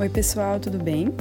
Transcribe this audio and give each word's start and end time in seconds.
Oi, 0.00 0.08
pessoal, 0.08 0.58
tudo 0.58 0.78
bem? 0.78 1.12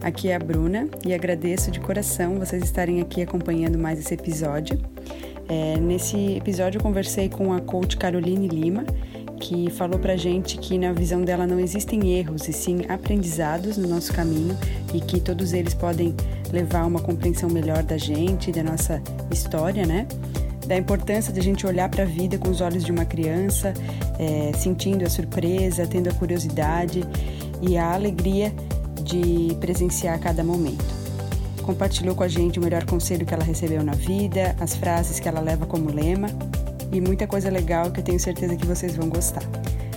Aqui 0.00 0.28
é 0.28 0.36
a 0.36 0.38
Bruna 0.38 0.88
e 1.04 1.12
agradeço 1.12 1.68
de 1.68 1.80
coração 1.80 2.38
vocês 2.38 2.62
estarem 2.62 3.00
aqui 3.00 3.22
acompanhando 3.22 3.76
mais 3.76 3.98
esse 3.98 4.14
episódio. 4.14 4.78
É, 5.48 5.76
nesse 5.80 6.36
episódio 6.36 6.78
eu 6.78 6.80
conversei 6.80 7.28
com 7.28 7.52
a 7.52 7.60
coach 7.60 7.96
Caroline 7.96 8.46
Lima, 8.46 8.84
que 9.40 9.68
falou 9.72 9.98
pra 9.98 10.14
gente 10.14 10.58
que 10.58 10.78
na 10.78 10.92
visão 10.92 11.22
dela 11.22 11.44
não 11.44 11.58
existem 11.58 12.16
erros 12.16 12.48
e 12.48 12.52
sim 12.52 12.82
aprendizados 12.88 13.76
no 13.76 13.88
nosso 13.88 14.12
caminho 14.12 14.56
e 14.94 15.00
que 15.00 15.18
todos 15.18 15.52
eles 15.52 15.74
podem 15.74 16.14
levar 16.52 16.82
a 16.82 16.86
uma 16.86 17.00
compreensão 17.00 17.50
melhor 17.50 17.82
da 17.82 17.98
gente, 17.98 18.52
da 18.52 18.62
nossa 18.62 19.02
história, 19.32 19.84
né? 19.84 20.06
Da 20.68 20.76
importância 20.76 21.32
de 21.32 21.40
a 21.40 21.42
gente 21.42 21.66
olhar 21.66 21.88
para 21.88 22.04
a 22.04 22.06
vida 22.06 22.38
com 22.38 22.48
os 22.48 22.60
olhos 22.60 22.84
de 22.84 22.92
uma 22.92 23.04
criança, 23.04 23.74
é, 24.20 24.52
sentindo 24.56 25.04
a 25.04 25.10
surpresa, 25.10 25.84
tendo 25.84 26.08
a 26.08 26.12
curiosidade 26.12 27.02
e 27.60 27.76
a 27.76 27.94
alegria 27.94 28.52
de 29.02 29.56
presenciar 29.60 30.18
cada 30.18 30.44
momento. 30.44 30.84
Compartilhou 31.62 32.14
com 32.14 32.22
a 32.22 32.28
gente 32.28 32.58
o 32.58 32.62
melhor 32.62 32.84
conselho 32.84 33.26
que 33.26 33.34
ela 33.34 33.44
recebeu 33.44 33.82
na 33.82 33.92
vida, 33.92 34.56
as 34.60 34.74
frases 34.74 35.20
que 35.20 35.28
ela 35.28 35.40
leva 35.40 35.66
como 35.66 35.90
lema 35.90 36.28
e 36.92 37.00
muita 37.00 37.26
coisa 37.26 37.50
legal 37.50 37.90
que 37.90 38.00
eu 38.00 38.04
tenho 38.04 38.18
certeza 38.18 38.56
que 38.56 38.66
vocês 38.66 38.96
vão 38.96 39.08
gostar. 39.08 39.44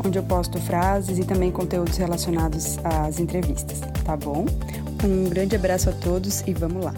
onde 0.05 0.17
eu 0.17 0.23
posto 0.23 0.59
frases 0.61 1.17
e 1.17 1.25
também 1.25 1.51
conteúdos 1.51 1.97
relacionados 1.97 2.77
às 2.83 3.19
entrevistas, 3.19 3.79
tá 4.03 4.15
bom? 4.17 4.45
Um 5.03 5.29
grande 5.29 5.55
abraço 5.55 5.89
a 5.89 5.93
todos 5.93 6.41
e 6.47 6.53
vamos 6.53 6.83
lá! 6.85 6.93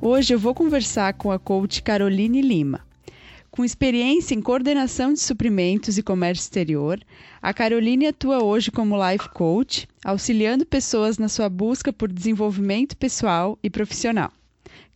Hoje 0.00 0.32
eu 0.32 0.38
vou 0.38 0.54
conversar 0.54 1.14
com 1.14 1.30
a 1.30 1.38
coach 1.38 1.82
Caroline 1.82 2.40
Lima. 2.40 2.80
Com 3.50 3.64
experiência 3.64 4.34
em 4.34 4.40
coordenação 4.40 5.12
de 5.12 5.18
suprimentos 5.18 5.98
e 5.98 6.02
comércio 6.02 6.42
exterior, 6.42 7.00
a 7.42 7.52
Caroline 7.52 8.06
atua 8.06 8.42
hoje 8.42 8.70
como 8.70 8.96
life 8.96 9.28
coach, 9.30 9.88
auxiliando 10.04 10.64
pessoas 10.64 11.18
na 11.18 11.28
sua 11.28 11.48
busca 11.48 11.92
por 11.92 12.12
desenvolvimento 12.12 12.96
pessoal 12.96 13.58
e 13.60 13.68
profissional. 13.68 14.30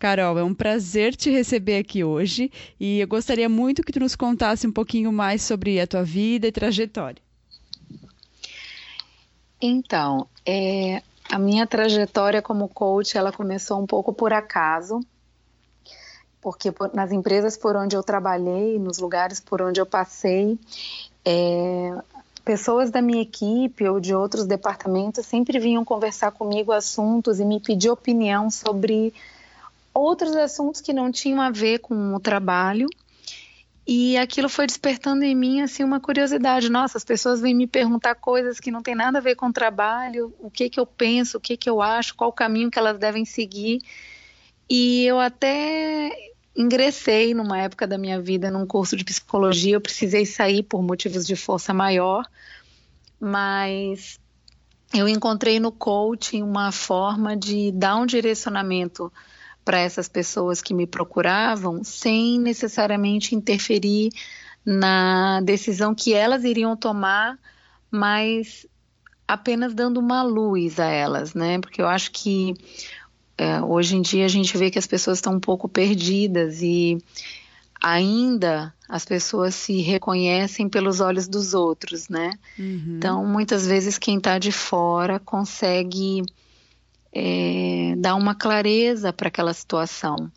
Carol, 0.02 0.36
é 0.36 0.42
um 0.42 0.52
prazer 0.52 1.14
te 1.14 1.30
receber 1.30 1.78
aqui 1.78 2.02
hoje 2.02 2.50
e 2.80 2.98
eu 2.98 3.06
gostaria 3.06 3.48
muito 3.48 3.84
que 3.84 3.92
tu 3.92 4.00
nos 4.00 4.16
contasse 4.16 4.66
um 4.66 4.72
pouquinho 4.72 5.12
mais 5.12 5.42
sobre 5.42 5.78
a 5.78 5.86
tua 5.86 6.02
vida 6.02 6.44
e 6.44 6.50
trajetória. 6.50 7.22
Então, 9.60 10.26
é, 10.44 11.00
a 11.30 11.38
minha 11.38 11.68
trajetória 11.68 12.42
como 12.42 12.68
coach, 12.68 13.16
ela 13.16 13.30
começou 13.30 13.80
um 13.80 13.86
pouco 13.86 14.12
por 14.12 14.32
acaso, 14.32 14.98
porque 16.40 16.72
por, 16.72 16.92
nas 16.92 17.12
empresas 17.12 17.56
por 17.56 17.76
onde 17.76 17.94
eu 17.94 18.02
trabalhei, 18.02 18.80
nos 18.80 18.98
lugares 18.98 19.38
por 19.38 19.62
onde 19.62 19.80
eu 19.80 19.86
passei, 19.86 20.58
é, 21.24 21.96
pessoas 22.44 22.90
da 22.90 23.00
minha 23.00 23.22
equipe 23.22 23.88
ou 23.88 24.00
de 24.00 24.12
outros 24.12 24.46
departamentos 24.46 25.24
sempre 25.24 25.60
vinham 25.60 25.84
conversar 25.84 26.32
comigo 26.32 26.72
assuntos 26.72 27.38
e 27.38 27.44
me 27.44 27.60
pedir 27.60 27.88
opinião 27.88 28.50
sobre 28.50 29.14
outros 29.94 30.34
assuntos 30.36 30.80
que 30.80 30.92
não 30.92 31.10
tinham 31.10 31.40
a 31.40 31.50
ver 31.50 31.78
com 31.78 32.14
o 32.14 32.20
trabalho. 32.20 32.88
E 33.86 34.16
aquilo 34.16 34.48
foi 34.48 34.66
despertando 34.66 35.24
em 35.24 35.34
mim 35.34 35.60
assim 35.60 35.82
uma 35.82 36.00
curiosidade. 36.00 36.68
Nossa, 36.68 36.98
as 36.98 37.04
pessoas 37.04 37.40
vêm 37.40 37.54
me 37.54 37.66
perguntar 37.66 38.14
coisas 38.14 38.60
que 38.60 38.70
não 38.70 38.82
tem 38.82 38.94
nada 38.94 39.18
a 39.18 39.20
ver 39.20 39.34
com 39.34 39.46
o 39.46 39.52
trabalho, 39.52 40.32
o 40.38 40.50
que 40.50 40.70
que 40.70 40.78
eu 40.78 40.86
penso, 40.86 41.38
o 41.38 41.40
que 41.40 41.56
que 41.56 41.68
eu 41.68 41.82
acho, 41.82 42.14
qual 42.14 42.30
o 42.30 42.32
caminho 42.32 42.70
que 42.70 42.78
elas 42.78 42.98
devem 42.98 43.24
seguir. 43.24 43.80
E 44.70 45.04
eu 45.04 45.18
até 45.18 46.10
ingressei 46.56 47.34
numa 47.34 47.58
época 47.58 47.86
da 47.86 47.98
minha 47.98 48.20
vida 48.20 48.50
num 48.50 48.66
curso 48.66 48.96
de 48.96 49.04
psicologia, 49.04 49.74
eu 49.74 49.80
precisei 49.80 50.26
sair 50.26 50.62
por 50.62 50.82
motivos 50.82 51.26
de 51.26 51.34
força 51.34 51.72
maior, 51.72 52.24
mas 53.18 54.20
eu 54.94 55.08
encontrei 55.08 55.58
no 55.58 55.72
coaching 55.72 56.42
uma 56.42 56.70
forma 56.70 57.36
de 57.36 57.72
dar 57.72 57.96
um 57.96 58.06
direcionamento 58.06 59.10
para 59.64 59.78
essas 59.78 60.08
pessoas 60.08 60.60
que 60.60 60.74
me 60.74 60.86
procuravam, 60.86 61.84
sem 61.84 62.38
necessariamente 62.38 63.34
interferir 63.34 64.10
na 64.64 65.40
decisão 65.40 65.94
que 65.94 66.12
elas 66.12 66.44
iriam 66.44 66.76
tomar, 66.76 67.38
mas 67.90 68.66
apenas 69.26 69.74
dando 69.74 69.98
uma 69.98 70.22
luz 70.22 70.78
a 70.78 70.86
elas, 70.86 71.34
né? 71.34 71.58
Porque 71.60 71.80
eu 71.80 71.88
acho 71.88 72.10
que 72.10 72.54
é, 73.38 73.60
hoje 73.62 73.96
em 73.96 74.02
dia 74.02 74.24
a 74.24 74.28
gente 74.28 74.56
vê 74.56 74.70
que 74.70 74.78
as 74.78 74.86
pessoas 74.86 75.18
estão 75.18 75.34
um 75.34 75.40
pouco 75.40 75.68
perdidas 75.68 76.60
e 76.62 76.98
ainda 77.82 78.72
as 78.88 79.04
pessoas 79.04 79.54
se 79.54 79.80
reconhecem 79.80 80.68
pelos 80.68 81.00
olhos 81.00 81.26
dos 81.26 81.54
outros, 81.54 82.08
né? 82.08 82.30
Uhum. 82.58 82.96
Então, 82.98 83.26
muitas 83.26 83.66
vezes 83.66 83.98
quem 83.98 84.18
está 84.18 84.38
de 84.38 84.52
fora 84.52 85.18
consegue 85.18 86.22
é, 87.12 87.94
dar 87.98 88.14
uma 88.14 88.34
clareza 88.34 89.12
para 89.12 89.28
aquela 89.28 89.52
situação. 89.52 90.30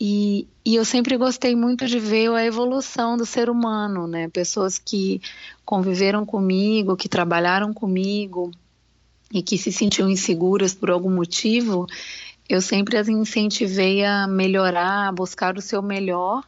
E, 0.00 0.48
e, 0.64 0.76
eu 0.76 0.84
sempre 0.84 1.16
gostei 1.18 1.54
muito 1.54 1.86
de 1.86 1.98
ver 1.98 2.30
a 2.30 2.44
evolução 2.44 3.18
do 3.18 3.26
ser 3.26 3.50
humano, 3.50 4.06
né? 4.06 4.28
Pessoas 4.28 4.78
que 4.78 5.20
conviveram 5.62 6.24
comigo, 6.24 6.96
que 6.96 7.08
trabalharam 7.08 7.74
comigo 7.74 8.50
e 9.30 9.42
que 9.42 9.58
se 9.58 9.70
sentiam 9.70 10.08
inseguras 10.08 10.74
por 10.74 10.90
algum 10.90 11.10
motivo, 11.10 11.86
eu 12.48 12.62
sempre 12.62 12.96
as 12.96 13.08
incentivei 13.08 14.02
a 14.04 14.26
melhorar, 14.26 15.08
a 15.08 15.12
buscar 15.12 15.58
o 15.58 15.62
seu 15.62 15.82
melhor. 15.82 16.42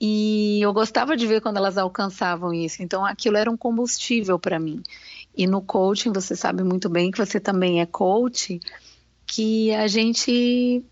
E 0.00 0.58
eu 0.60 0.72
gostava 0.72 1.16
de 1.16 1.26
ver 1.26 1.40
quando 1.40 1.58
elas 1.58 1.76
alcançavam 1.78 2.52
isso. 2.52 2.82
Então 2.82 3.04
aquilo 3.04 3.36
era 3.36 3.50
um 3.50 3.56
combustível 3.56 4.38
para 4.38 4.58
mim. 4.58 4.82
E 5.36 5.46
no 5.46 5.60
coaching, 5.60 6.12
você 6.12 6.36
sabe 6.36 6.62
muito 6.62 6.88
bem 6.88 7.10
que 7.10 7.18
você 7.18 7.40
também 7.40 7.80
é 7.80 7.86
coach, 7.86 8.60
que 9.26 9.72
a 9.72 9.88
gente. 9.88 10.84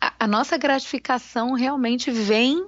A, 0.00 0.14
a 0.20 0.26
nossa 0.26 0.56
gratificação 0.56 1.52
realmente 1.52 2.10
vem 2.10 2.66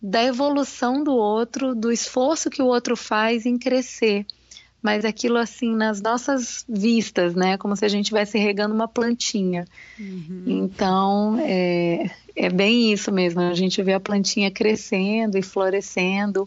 da 0.00 0.22
evolução 0.22 1.02
do 1.02 1.12
outro, 1.14 1.74
do 1.74 1.90
esforço 1.90 2.50
que 2.50 2.62
o 2.62 2.66
outro 2.66 2.96
faz 2.96 3.46
em 3.46 3.58
crescer. 3.58 4.26
Mas 4.82 5.02
aquilo 5.02 5.38
assim 5.38 5.74
nas 5.74 6.02
nossas 6.02 6.62
vistas, 6.68 7.34
né? 7.34 7.56
Como 7.56 7.74
se 7.74 7.86
a 7.86 7.88
gente 7.88 8.04
estivesse 8.04 8.36
regando 8.36 8.74
uma 8.74 8.86
plantinha. 8.86 9.66
Uhum. 9.98 10.44
Então 10.46 11.38
é, 11.40 12.10
é 12.36 12.50
bem 12.50 12.92
isso 12.92 13.10
mesmo. 13.10 13.40
A 13.40 13.54
gente 13.54 13.82
vê 13.82 13.94
a 13.94 14.00
plantinha 14.00 14.50
crescendo 14.50 15.38
e 15.38 15.42
florescendo 15.42 16.46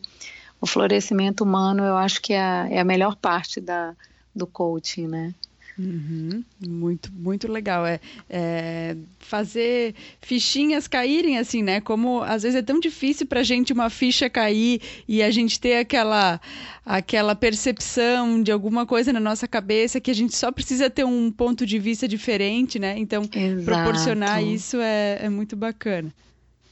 o 0.59 0.65
florescimento 0.65 1.43
humano 1.43 1.83
eu 1.83 1.97
acho 1.97 2.21
que 2.21 2.33
é 2.33 2.41
a, 2.41 2.67
é 2.69 2.79
a 2.79 2.85
melhor 2.85 3.15
parte 3.15 3.61
da, 3.61 3.95
do 4.35 4.47
coaching, 4.47 5.07
né? 5.07 5.33
Uhum, 5.79 6.43
muito, 6.67 7.11
muito 7.13 7.47
legal. 7.47 7.85
É, 7.85 7.99
é, 8.27 8.97
fazer 9.19 9.93
fichinhas 10.19 10.87
caírem 10.87 11.37
assim, 11.37 11.61
né? 11.61 11.79
Como 11.79 12.23
às 12.23 12.41
vezes 12.41 12.57
é 12.57 12.63
tão 12.63 12.79
difícil 12.79 13.27
para 13.27 13.41
a 13.41 13.43
gente 13.43 13.71
uma 13.73 13.89
ficha 13.89 14.27
cair 14.27 14.81
e 15.07 15.21
a 15.21 15.29
gente 15.29 15.59
ter 15.59 15.77
aquela, 15.77 16.41
aquela 16.83 17.35
percepção 17.35 18.41
de 18.41 18.51
alguma 18.51 18.87
coisa 18.87 19.13
na 19.13 19.19
nossa 19.19 19.47
cabeça 19.47 20.01
que 20.01 20.09
a 20.09 20.15
gente 20.15 20.35
só 20.35 20.51
precisa 20.51 20.89
ter 20.89 21.05
um 21.05 21.31
ponto 21.31 21.63
de 21.63 21.77
vista 21.77 22.07
diferente, 22.07 22.79
né? 22.79 22.97
Então, 22.97 23.29
Exato. 23.31 23.65
proporcionar 23.65 24.43
isso 24.43 24.77
é, 24.77 25.19
é 25.21 25.29
muito 25.29 25.55
bacana. 25.55 26.11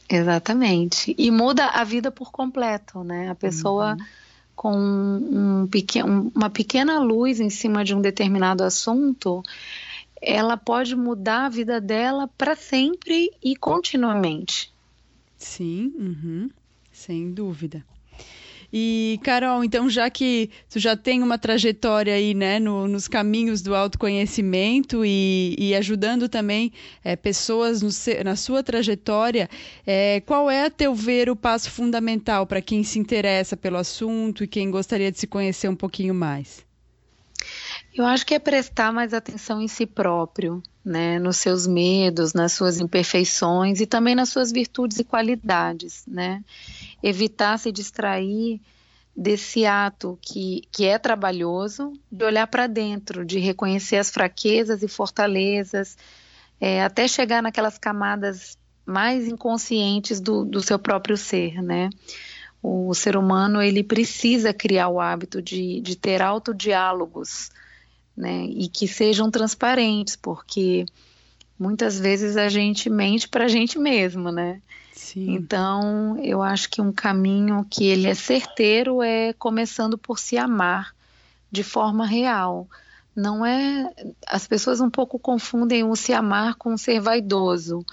Exatamente. 0.09 1.15
E 1.17 1.31
muda 1.31 1.65
a 1.67 1.83
vida 1.83 2.11
por 2.11 2.31
completo, 2.31 3.03
né? 3.03 3.29
A 3.29 3.35
pessoa 3.35 3.93
uhum. 3.93 4.05
com 4.55 4.77
um 4.77 5.67
pequeno, 5.67 6.31
uma 6.35 6.49
pequena 6.49 6.99
luz 6.99 7.39
em 7.39 7.49
cima 7.49 7.83
de 7.83 7.95
um 7.95 8.01
determinado 8.01 8.63
assunto, 8.63 9.41
ela 10.21 10.57
pode 10.57 10.95
mudar 10.95 11.45
a 11.45 11.49
vida 11.49 11.81
dela 11.81 12.27
para 12.37 12.55
sempre 12.55 13.31
e 13.43 13.55
continuamente. 13.55 14.73
Sim, 15.37 15.93
uhum. 15.97 16.49
sem 16.91 17.31
dúvida. 17.31 17.83
E, 18.71 19.19
Carol, 19.23 19.63
então, 19.63 19.89
já 19.89 20.09
que 20.09 20.49
tu 20.69 20.79
já 20.79 20.95
tem 20.95 21.21
uma 21.23 21.37
trajetória 21.37 22.13
aí, 22.13 22.33
né, 22.33 22.59
no, 22.59 22.87
nos 22.87 23.07
caminhos 23.07 23.61
do 23.61 23.75
autoconhecimento 23.75 25.03
e, 25.05 25.55
e 25.57 25.75
ajudando 25.75 26.27
também 26.27 26.71
é, 27.03 27.15
pessoas 27.15 27.81
no, 27.81 27.89
na 28.23 28.35
sua 28.35 28.63
trajetória, 28.63 29.49
é, 29.85 30.21
qual 30.21 30.49
é, 30.49 30.65
a 30.65 30.69
teu 30.69 30.93
ver, 30.93 31.29
o 31.29 31.35
passo 31.35 31.69
fundamental 31.71 32.45
para 32.45 32.61
quem 32.61 32.83
se 32.83 32.99
interessa 32.99 33.55
pelo 33.55 33.77
assunto 33.77 34.43
e 34.43 34.47
quem 34.47 34.69
gostaria 34.69 35.11
de 35.11 35.19
se 35.19 35.27
conhecer 35.27 35.69
um 35.69 35.75
pouquinho 35.75 36.13
mais? 36.13 36.65
Eu 37.93 38.05
acho 38.05 38.25
que 38.25 38.33
é 38.33 38.39
prestar 38.39 38.91
mais 38.91 39.13
atenção 39.13 39.61
em 39.61 39.67
si 39.67 39.85
próprio, 39.85 40.61
né, 40.85 41.17
nos 41.17 41.37
seus 41.37 41.65
medos, 41.65 42.33
nas 42.33 42.53
suas 42.53 42.79
imperfeições 42.79 43.81
e 43.81 43.87
também 43.87 44.13
nas 44.13 44.29
suas 44.29 44.51
virtudes 44.51 44.99
e 44.99 45.03
qualidades, 45.03 46.03
né? 46.07 46.43
evitar 47.01 47.57
se 47.57 47.71
distrair 47.71 48.61
desse 49.15 49.65
ato 49.65 50.19
que, 50.21 50.63
que 50.71 50.85
é 50.85 50.99
trabalhoso, 50.99 51.93
de 52.11 52.25
olhar 52.25 52.47
para 52.47 52.67
dentro, 52.67 53.25
de 53.25 53.39
reconhecer 53.39 53.97
as 53.97 54.09
fraquezas 54.11 54.83
e 54.83 54.87
fortalezas, 54.87 55.97
é, 56.59 56.83
até 56.83 57.07
chegar 57.07 57.41
naquelas 57.41 57.77
camadas 57.77 58.57
mais 58.85 59.27
inconscientes 59.27 60.19
do, 60.19 60.45
do 60.45 60.61
seu 60.61 60.77
próprio 60.77 61.17
ser, 61.17 61.61
né? 61.61 61.89
O 62.61 62.93
ser 62.93 63.15
humano 63.15 63.61
ele 63.61 63.83
precisa 63.83 64.53
criar 64.53 64.89
o 64.89 64.99
hábito 64.99 65.41
de, 65.41 65.79
de 65.81 65.95
ter 65.95 66.21
autodiálogos, 66.21 67.51
né? 68.15 68.45
E 68.45 68.67
que 68.67 68.87
sejam 68.87 69.29
transparentes, 69.29 70.15
porque 70.15 70.85
muitas 71.59 71.99
vezes 71.99 72.37
a 72.37 72.49
gente 72.49 72.89
mente 72.89 73.27
para 73.27 73.45
a 73.45 73.47
gente 73.47 73.79
mesmo, 73.79 74.31
né? 74.31 74.61
Sim. 74.93 75.35
Então, 75.35 76.17
eu 76.23 76.41
acho 76.41 76.69
que 76.69 76.81
um 76.81 76.91
caminho 76.91 77.65
que 77.69 77.85
ele 77.85 78.07
é 78.07 78.13
certeiro 78.13 79.01
é 79.01 79.33
começando 79.33 79.97
por 79.97 80.19
se 80.19 80.37
amar 80.37 80.95
de 81.51 81.63
forma 81.63 82.05
real. 82.05 82.67
Não 83.15 83.45
é. 83.45 83.93
As 84.27 84.45
pessoas 84.45 84.81
um 84.81 84.89
pouco 84.89 85.17
confundem 85.17 85.83
o 85.83 85.95
se 85.95 86.11
amar 86.13 86.55
com 86.55 86.77
ser 86.77 86.99
vaidoso, 86.99 87.85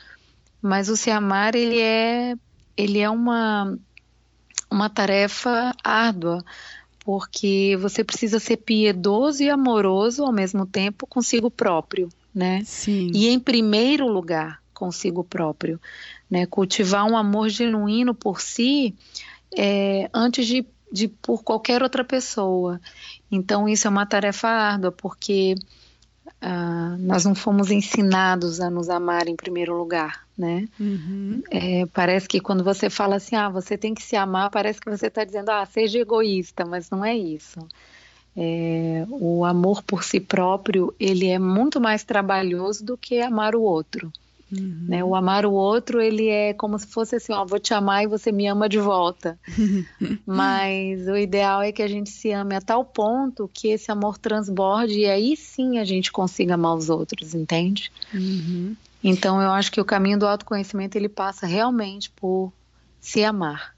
mas 0.60 0.88
o 0.88 0.96
se 0.96 1.10
amar 1.10 1.54
ele 1.54 1.80
é 1.80 2.34
ele 2.76 2.98
é 2.98 3.08
uma 3.08 3.78
uma 4.70 4.88
tarefa 4.88 5.72
árdua, 5.84 6.42
porque 7.04 7.76
você 7.80 8.02
precisa 8.04 8.38
ser 8.38 8.58
piedoso 8.58 9.42
e 9.42 9.50
amoroso 9.50 10.24
ao 10.24 10.32
mesmo 10.32 10.66
tempo 10.66 11.06
consigo 11.06 11.50
próprio 11.50 12.08
né? 12.34 12.62
Sim. 12.64 13.10
E 13.14 13.28
em 13.28 13.38
primeiro 13.38 14.06
lugar, 14.08 14.60
consigo 14.72 15.22
próprio, 15.22 15.80
né? 16.30 16.46
Cultivar 16.46 17.04
um 17.04 17.16
amor 17.16 17.48
genuíno 17.48 18.14
por 18.14 18.40
si 18.40 18.94
é, 19.56 20.08
antes 20.14 20.46
de, 20.46 20.66
de 20.90 21.08
por 21.08 21.42
qualquer 21.42 21.82
outra 21.82 22.02
pessoa. 22.02 22.80
Então 23.30 23.68
isso 23.68 23.86
é 23.86 23.90
uma 23.90 24.06
tarefa 24.06 24.48
árdua, 24.48 24.90
porque 24.90 25.54
ah, 26.40 26.96
nós 26.98 27.24
não 27.24 27.34
fomos 27.34 27.70
ensinados 27.70 28.60
a 28.60 28.70
nos 28.70 28.88
amar 28.88 29.28
em 29.28 29.36
primeiro 29.36 29.76
lugar, 29.76 30.26
né? 30.36 30.68
Uhum. 30.78 31.42
É, 31.50 31.86
parece 31.86 32.28
que 32.28 32.40
quando 32.40 32.64
você 32.64 32.90
fala 32.90 33.16
assim, 33.16 33.36
ah, 33.36 33.48
você 33.48 33.78
tem 33.78 33.94
que 33.94 34.02
se 34.02 34.16
amar, 34.16 34.50
parece 34.50 34.80
que 34.80 34.90
você 34.90 35.06
está 35.06 35.24
dizendo, 35.24 35.50
ah, 35.50 35.64
seja 35.66 35.98
egoísta, 35.98 36.64
mas 36.64 36.90
não 36.90 37.04
é 37.04 37.16
isso. 37.16 37.60
É, 38.36 39.06
o 39.10 39.44
amor 39.44 39.82
por 39.82 40.02
si 40.02 40.18
próprio 40.18 40.94
ele 40.98 41.28
é 41.28 41.38
muito 41.38 41.80
mais 41.80 42.02
trabalhoso 42.02 42.84
do 42.84 42.96
que 42.96 43.20
amar 43.20 43.54
o 43.54 43.62
outro. 43.62 44.10
Uhum. 44.52 44.84
Né? 44.86 45.02
O 45.02 45.14
amar 45.14 45.46
o 45.46 45.52
outro 45.52 46.00
ele 46.00 46.28
é 46.28 46.52
como 46.52 46.78
se 46.78 46.86
fosse 46.86 47.16
assim, 47.16 47.32
ó, 47.32 47.44
vou 47.44 47.58
te 47.58 47.72
amar 47.72 48.04
e 48.04 48.06
você 48.06 48.30
me 48.30 48.46
ama 48.46 48.68
de 48.68 48.78
volta. 48.78 49.38
Mas 50.26 51.08
o 51.08 51.16
ideal 51.16 51.62
é 51.62 51.72
que 51.72 51.82
a 51.82 51.88
gente 51.88 52.10
se 52.10 52.30
ame 52.30 52.54
a 52.54 52.60
tal 52.60 52.84
ponto 52.84 53.50
que 53.52 53.68
esse 53.68 53.90
amor 53.90 54.18
transborde 54.18 55.00
e 55.00 55.06
aí 55.06 55.36
sim 55.36 55.78
a 55.78 55.84
gente 55.84 56.12
consiga 56.12 56.54
amar 56.54 56.74
os 56.74 56.90
outros, 56.90 57.34
entende? 57.34 57.90
Uhum. 58.12 58.76
Então 59.02 59.40
eu 59.40 59.50
acho 59.50 59.72
que 59.72 59.80
o 59.80 59.84
caminho 59.84 60.18
do 60.18 60.26
autoconhecimento 60.26 60.96
ele 60.96 61.08
passa 61.08 61.46
realmente 61.46 62.10
por 62.10 62.52
se 63.00 63.24
amar. 63.24 63.74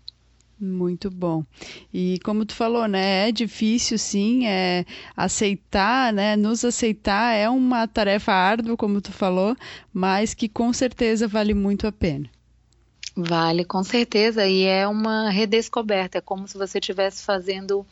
Muito 0.58 1.10
bom. 1.10 1.44
E 1.92 2.18
como 2.24 2.44
tu 2.44 2.54
falou, 2.54 2.86
né, 2.86 3.28
é 3.28 3.32
difícil 3.32 3.98
sim, 3.98 4.46
é 4.46 4.84
aceitar, 5.16 6.12
né, 6.12 6.36
nos 6.36 6.64
aceitar 6.64 7.34
é 7.34 7.48
uma 7.48 7.86
tarefa 7.88 8.32
árdua, 8.32 8.76
como 8.76 9.00
tu 9.00 9.12
falou, 9.12 9.56
mas 9.92 10.32
que 10.32 10.48
com 10.48 10.72
certeza 10.72 11.26
vale 11.26 11.54
muito 11.54 11.86
a 11.86 11.92
pena. 11.92 12.28
Vale, 13.16 13.64
com 13.64 13.82
certeza, 13.84 14.46
e 14.46 14.64
é 14.64 14.88
uma 14.88 15.30
redescoberta, 15.30 16.18
é 16.18 16.20
como 16.20 16.48
se 16.48 16.58
você 16.58 16.78
estivesse 16.78 17.22
fazendo 17.22 17.86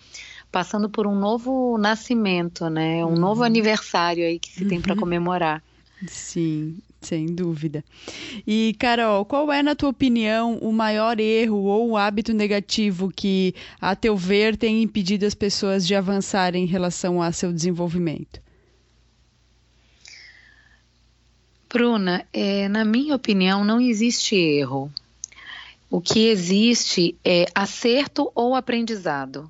passando 0.51 0.91
por 0.91 1.07
um 1.07 1.15
novo 1.15 1.79
nascimento, 1.79 2.69
né? 2.69 3.05
Um 3.05 3.11
uhum. 3.11 3.17
novo 3.17 3.43
aniversário 3.43 4.25
aí 4.25 4.39
que 4.39 4.53
se 4.53 4.65
uhum. 4.65 4.69
tem 4.69 4.81
para 4.83 4.95
comemorar. 4.95 5.63
Sim, 6.07 6.77
sem 7.03 7.27
dúvida. 7.27 7.85
E, 8.47 8.75
Carol, 8.79 9.25
qual 9.25 9.53
é, 9.53 9.63
na 9.63 9.75
tua 9.75 9.91
opinião, 9.91 10.57
o 10.59 10.73
maior 10.73 11.19
erro 11.21 11.65
ou 11.65 11.91
o 11.91 11.97
hábito 11.97 12.33
negativo 12.33 13.13
que, 13.15 13.55
a 13.81 13.95
teu 13.95 14.17
ver, 14.17 14.57
tem 14.57 14.83
impedido 14.83 15.27
as 15.27 15.35
pessoas 15.35 15.87
de 15.87 15.95
avançarem 15.95 16.65
em 16.65 16.67
relação 16.67 17.21
a 17.23 17.33
seu 17.33 17.53
desenvolvimento? 17.53 18.41
Bruna, 21.69 22.27
é, 22.33 22.69
na 22.69 22.85
minha 22.85 23.15
opinião, 23.15 23.65
não 23.65 23.81
existe 23.81 24.37
erro. 24.37 24.93
O 25.91 26.01
que 26.01 26.29
existe 26.29 27.17
é 27.25 27.47
acerto 27.55 28.31
ou 28.35 28.55
aprendizado. 28.55 29.49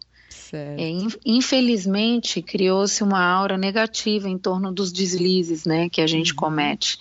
É, 0.55 0.91
infelizmente, 1.25 2.43
criou-se 2.43 3.03
uma 3.03 3.25
aura 3.25 3.57
negativa 3.57 4.29
em 4.29 4.37
torno 4.37 4.71
dos 4.71 4.93
deslizes 4.93 5.65
né, 5.65 5.89
que 5.89 6.01
a 6.01 6.07
gente 6.07 6.33
uhum. 6.33 6.37
comete. 6.37 6.99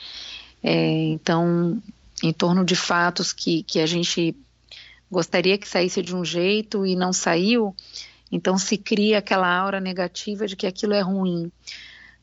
É, 0.63 1.04
então, 1.06 1.81
em 2.24 2.31
torno 2.31 2.63
de 2.63 2.75
fatos 2.75 3.34
que, 3.34 3.63
que 3.63 3.80
a 3.80 3.86
gente 3.86 4.36
gostaria 5.10 5.58
que 5.58 5.68
saísse 5.68 6.02
de 6.02 6.16
um 6.16 6.24
jeito 6.24 6.86
e 6.86 6.96
não 6.96 7.12
saiu, 7.12 7.75
então 8.31 8.58
se 8.58 8.78
cria 8.78 9.18
aquela 9.18 9.54
aura 9.54 9.80
negativa 9.80 10.48
de 10.48 10.56
que 10.56 10.66
aquilo 10.66 10.94
é 10.94 11.02
ruim. 11.02 11.52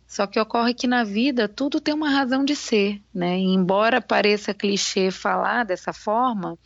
Só 0.06 0.26
que 0.26 0.40
ocorre 0.40 0.73
que 0.73 0.87
na 0.87 1.05
vida 1.05 1.46
tudo 1.46 1.81
tem 1.81 1.93
uma 1.93 2.08
razão 2.08 2.43
de 2.43 2.56
ser, 2.56 3.02
né? 3.14 3.38
E 3.38 3.44
embora 3.44 4.00
pareça 4.00 4.55
clichê 4.55 5.11
falar 5.11 5.64
dessa 5.64 5.93
forma, 5.93 6.58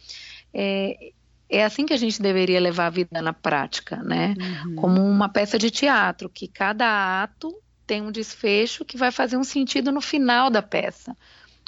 é, 0.55 1.11
é 1.51 1.65
assim 1.65 1.85
que 1.85 1.93
a 1.93 1.97
gente 1.97 2.23
deveria 2.23 2.61
levar 2.61 2.87
a 2.87 2.91
vida 2.91 3.21
na 3.21 3.33
prática, 3.33 3.97
né? 3.97 4.37
Uhum. 4.39 4.77
Como 4.77 5.05
uma 5.05 5.29
peça 5.29 5.59
de 5.59 5.73
teatro, 5.73 6.29
que 6.29 6.47
cada 6.47 7.23
ato 7.23 7.53
tem 7.85 8.01
um 8.01 8.13
desfecho 8.13 8.85
que 8.85 8.97
vai 8.97 9.11
fazer 9.11 9.37
um 9.37 9.45
sentido 9.45 9.91
no 9.91 10.01
final 10.01 10.49
da 10.49 10.63
peça. 10.63 11.17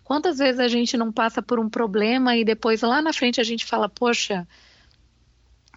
Quantas 0.05 0.39
vezes 0.39 0.61
a 0.61 0.69
gente 0.69 0.97
não 0.97 1.11
passa 1.11 1.41
por 1.41 1.59
um 1.59 1.69
problema 1.69 2.37
e 2.37 2.45
depois 2.45 2.83
lá 2.83 3.01
na 3.01 3.12
frente 3.12 3.41
a 3.41 3.45
gente 3.45 3.65
fala, 3.65 3.89
poxa, 3.89 4.47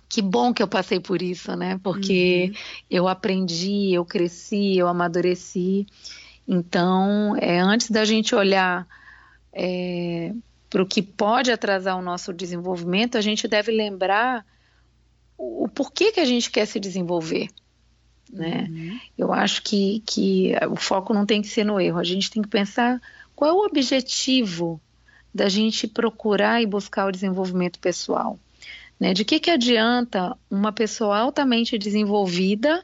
que 0.10 0.22
bom 0.22 0.54
que 0.54 0.62
eu 0.62 0.68
passei 0.68 1.00
por 1.00 1.22
isso, 1.22 1.56
né? 1.56 1.80
Porque 1.82 2.52
uhum. 2.52 2.60
eu 2.90 3.08
aprendi, 3.08 3.94
eu 3.94 4.06
cresci, 4.06 4.78
eu 4.78 4.88
amadureci. 4.88 5.88
Então, 6.46 7.36
é, 7.38 7.60
antes 7.60 7.90
da 7.90 8.04
gente 8.04 8.36
olhar 8.36 8.86
é, 9.54 10.34
para 10.70 10.84
o 10.84 10.86
que 10.86 11.02
pode 11.02 11.52
atrasar 11.52 11.98
o 11.98 12.02
nosso 12.02 12.34
desenvolvimento, 12.34 13.18
a 13.18 13.22
gente 13.22 13.48
deve 13.48 13.72
lembrar 13.72 14.46
o, 15.38 15.66
o 15.66 15.68
porquê 15.70 16.12
que 16.12 16.20
a 16.20 16.26
gente 16.26 16.52
quer 16.52 16.66
se 16.66 16.80
desenvolver. 16.80 17.48
Né? 18.32 18.68
Uhum. 18.70 19.00
Eu 19.18 19.34
acho 19.34 19.64
que, 19.64 20.02
que 20.06 20.54
o 20.70 20.76
foco 20.76 21.14
não 21.14 21.26
tem 21.26 21.42
que 21.42 21.48
ser 21.48 21.64
no 21.64 21.80
erro, 21.80 22.00
a 22.00 22.04
gente 22.04 22.30
tem 22.30 22.42
que 22.42 22.50
pensar 22.50 23.02
qual 23.38 23.52
é 23.52 23.54
o 23.54 23.66
objetivo 23.68 24.82
da 25.32 25.48
gente 25.48 25.88
procurar 25.88 26.60
e 26.60 26.66
buscar 26.66 27.06
o 27.06 27.12
desenvolvimento 27.12 27.78
pessoal. 27.78 28.40
Né? 29.00 29.14
De 29.14 29.24
que, 29.24 29.40
que 29.40 29.52
adianta 29.52 30.36
uma 30.50 30.72
pessoa 30.72 31.20
altamente 31.20 31.78
desenvolvida 31.78 32.84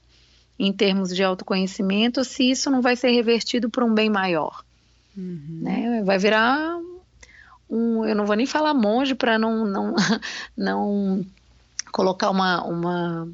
em 0.59 0.71
termos 0.71 1.09
de 1.09 1.23
autoconhecimento 1.23 2.23
se 2.23 2.51
isso 2.51 2.69
não 2.69 2.83
vai 2.83 2.95
ser 2.95 3.09
revertido 3.09 3.67
para 3.67 3.83
um 3.83 3.95
bem 3.95 4.11
maior? 4.11 4.63
Uhum. 5.17 5.59
Né? 5.63 6.03
Vai 6.05 6.19
virar 6.19 6.77
um, 7.67 8.05
eu 8.05 8.15
não 8.15 8.27
vou 8.27 8.35
nem 8.35 8.45
falar 8.45 8.75
monge 8.75 9.15
para 9.15 9.39
não, 9.39 9.65
não, 9.65 9.95
não 10.55 11.25
colocar 11.91 12.29
uma, 12.29 12.63
uma, 12.63 13.27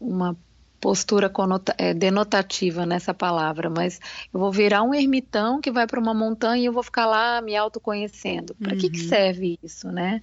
uma 0.00 0.36
postura 0.80 1.30
é, 1.76 1.92
denotativa 1.92 2.86
nessa 2.86 3.12
palavra, 3.12 3.68
mas 3.68 4.00
eu 4.32 4.38
vou 4.38 4.52
virar 4.52 4.82
um 4.82 4.94
ermitão 4.94 5.60
que 5.60 5.70
vai 5.70 5.86
para 5.86 6.00
uma 6.00 6.14
montanha 6.14 6.62
e 6.62 6.66
eu 6.66 6.72
vou 6.72 6.82
ficar 6.82 7.06
lá 7.06 7.40
me 7.40 7.56
autoconhecendo. 7.56 8.54
Para 8.54 8.72
uhum. 8.72 8.78
que, 8.78 8.90
que 8.90 9.02
uhum. 9.02 9.08
serve 9.08 9.58
isso, 9.62 9.88
né? 9.88 10.20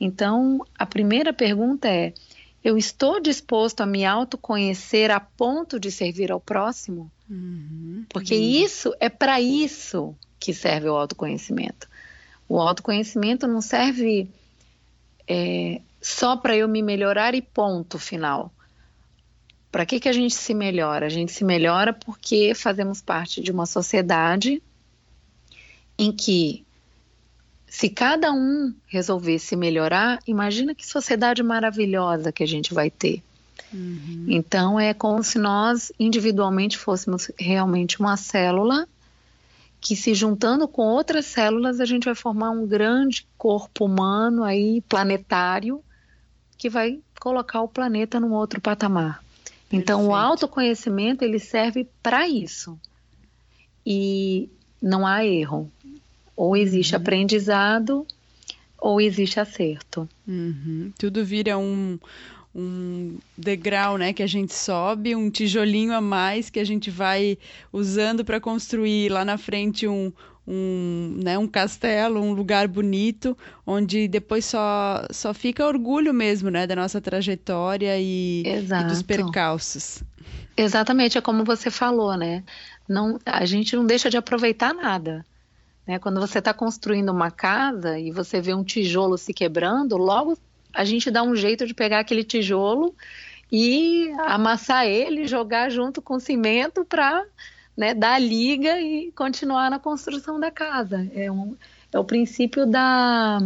Então, 0.00 0.64
a 0.78 0.86
primeira 0.86 1.32
pergunta 1.32 1.88
é: 1.88 2.14
eu 2.64 2.78
estou 2.78 3.20
disposto 3.20 3.82
a 3.82 3.86
me 3.86 4.04
autoconhecer 4.04 5.10
a 5.10 5.20
ponto 5.20 5.78
de 5.78 5.90
servir 5.90 6.32
ao 6.32 6.40
próximo? 6.40 7.10
Uhum. 7.28 8.04
Porque 8.08 8.34
uhum. 8.34 8.42
isso 8.42 8.94
é 8.98 9.08
para 9.08 9.40
isso 9.40 10.14
que 10.38 10.54
serve 10.54 10.88
o 10.88 10.96
autoconhecimento. 10.96 11.88
O 12.48 12.58
autoconhecimento 12.58 13.46
não 13.46 13.60
serve 13.60 14.28
é, 15.28 15.80
só 16.00 16.36
para 16.36 16.56
eu 16.56 16.66
me 16.66 16.82
melhorar 16.82 17.34
e 17.34 17.42
ponto 17.42 17.98
final. 17.98 18.50
Para 19.70 19.86
que, 19.86 20.00
que 20.00 20.08
a 20.08 20.12
gente 20.12 20.34
se 20.34 20.52
melhora? 20.52 21.06
A 21.06 21.08
gente 21.08 21.32
se 21.32 21.44
melhora 21.44 21.92
porque 21.92 22.54
fazemos 22.54 23.00
parte 23.00 23.40
de 23.40 23.52
uma 23.52 23.66
sociedade 23.66 24.62
em 25.96 26.10
que, 26.10 26.64
se 27.66 27.88
cada 27.88 28.32
um 28.32 28.74
resolver 28.86 29.38
se 29.38 29.54
melhorar, 29.54 30.18
imagina 30.26 30.74
que 30.74 30.86
sociedade 30.86 31.42
maravilhosa 31.42 32.32
que 32.32 32.42
a 32.42 32.46
gente 32.46 32.74
vai 32.74 32.90
ter. 32.90 33.22
Uhum. 33.72 34.26
Então, 34.28 34.80
é 34.80 34.92
como 34.92 35.22
se 35.22 35.38
nós 35.38 35.92
individualmente 36.00 36.76
fôssemos 36.76 37.30
realmente 37.38 38.00
uma 38.00 38.16
célula 38.16 38.88
que 39.80 39.96
se 39.96 40.14
juntando 40.14 40.68
com 40.68 40.82
outras 40.82 41.26
células 41.26 41.80
a 41.80 41.84
gente 41.84 42.04
vai 42.04 42.14
formar 42.14 42.50
um 42.50 42.66
grande 42.66 43.26
corpo 43.38 43.86
humano 43.86 44.44
aí 44.44 44.82
planetário 44.82 45.82
que 46.58 46.68
vai 46.68 47.00
colocar 47.18 47.62
o 47.62 47.68
planeta 47.68 48.20
num 48.20 48.32
outro 48.32 48.60
patamar. 48.60 49.22
Então, 49.72 50.00
Perfeito. 50.00 50.12
o 50.12 50.14
autoconhecimento 50.14 51.24
ele 51.24 51.38
serve 51.38 51.86
para 52.02 52.28
isso. 52.28 52.78
E 53.86 54.48
não 54.82 55.06
há 55.06 55.24
erro. 55.24 55.70
Ou 56.36 56.56
existe 56.56 56.94
uhum. 56.94 57.00
aprendizado, 57.00 58.06
ou 58.78 59.00
existe 59.00 59.38
acerto. 59.38 60.08
Uhum. 60.26 60.92
Tudo 60.98 61.24
vira 61.24 61.56
um, 61.58 61.98
um 62.54 63.18
degrau, 63.36 63.96
né, 63.96 64.12
que 64.12 64.22
a 64.22 64.26
gente 64.26 64.54
sobe, 64.54 65.14
um 65.14 65.30
tijolinho 65.30 65.92
a 65.92 66.00
mais 66.00 66.50
que 66.50 66.58
a 66.58 66.64
gente 66.64 66.90
vai 66.90 67.38
usando 67.72 68.24
para 68.24 68.40
construir 68.40 69.10
lá 69.10 69.24
na 69.24 69.38
frente 69.38 69.86
um, 69.86 70.12
um, 70.52 71.20
né, 71.22 71.38
um 71.38 71.46
castelo, 71.46 72.20
um 72.20 72.32
lugar 72.32 72.66
bonito, 72.66 73.38
onde 73.64 74.08
depois 74.08 74.44
só, 74.44 75.06
só 75.12 75.32
fica 75.32 75.64
orgulho 75.64 76.12
mesmo, 76.12 76.50
né, 76.50 76.66
da 76.66 76.74
nossa 76.74 77.00
trajetória 77.00 77.96
e, 78.00 78.42
e 78.44 78.84
dos 78.88 79.00
percalços. 79.00 80.02
Exatamente, 80.56 81.16
é 81.16 81.20
como 81.20 81.44
você 81.44 81.70
falou, 81.70 82.16
né? 82.16 82.42
Não, 82.88 83.18
a 83.24 83.46
gente 83.46 83.76
não 83.76 83.86
deixa 83.86 84.10
de 84.10 84.16
aproveitar 84.16 84.74
nada. 84.74 85.24
Né? 85.86 86.00
Quando 86.00 86.18
você 86.18 86.40
está 86.40 86.52
construindo 86.52 87.10
uma 87.10 87.30
casa 87.30 87.96
e 87.98 88.10
você 88.10 88.40
vê 88.40 88.52
um 88.52 88.64
tijolo 88.64 89.16
se 89.16 89.32
quebrando, 89.32 89.96
logo 89.96 90.36
a 90.74 90.84
gente 90.84 91.10
dá 91.10 91.22
um 91.22 91.36
jeito 91.36 91.64
de 91.66 91.74
pegar 91.74 92.00
aquele 92.00 92.24
tijolo 92.24 92.94
e 93.50 94.10
amassar 94.26 94.86
ele, 94.86 95.26
jogar 95.26 95.70
junto 95.70 96.02
com 96.02 96.18
cimento 96.18 96.84
para 96.84 97.24
né, 97.80 97.94
dar 97.94 98.18
liga 98.18 98.78
e 98.78 99.10
continuar 99.12 99.70
na 99.70 99.78
construção 99.78 100.38
da 100.38 100.50
casa. 100.50 101.10
É, 101.14 101.32
um, 101.32 101.56
é 101.90 101.98
o 101.98 102.04
princípio 102.04 102.66
da, 102.66 103.40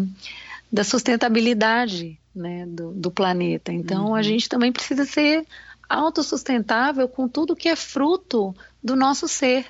da 0.73 0.83
sustentabilidade 0.83 2.19
né, 2.35 2.67
do, 2.67 2.91
do 2.91 3.13
planeta. 3.13 3.73
Então 3.73 4.07
uhum. 4.07 4.15
a 4.17 4.23
gente 4.23 4.49
também 4.49 4.73
precisa 4.73 5.05
ser 5.05 5.47
autossustentável 5.89 7.07
com 7.07 7.29
tudo 7.29 7.55
que 7.55 7.69
é 7.69 7.77
fruto 7.77 8.53
do 8.83 8.97
nosso 8.97 9.29
ser. 9.29 9.67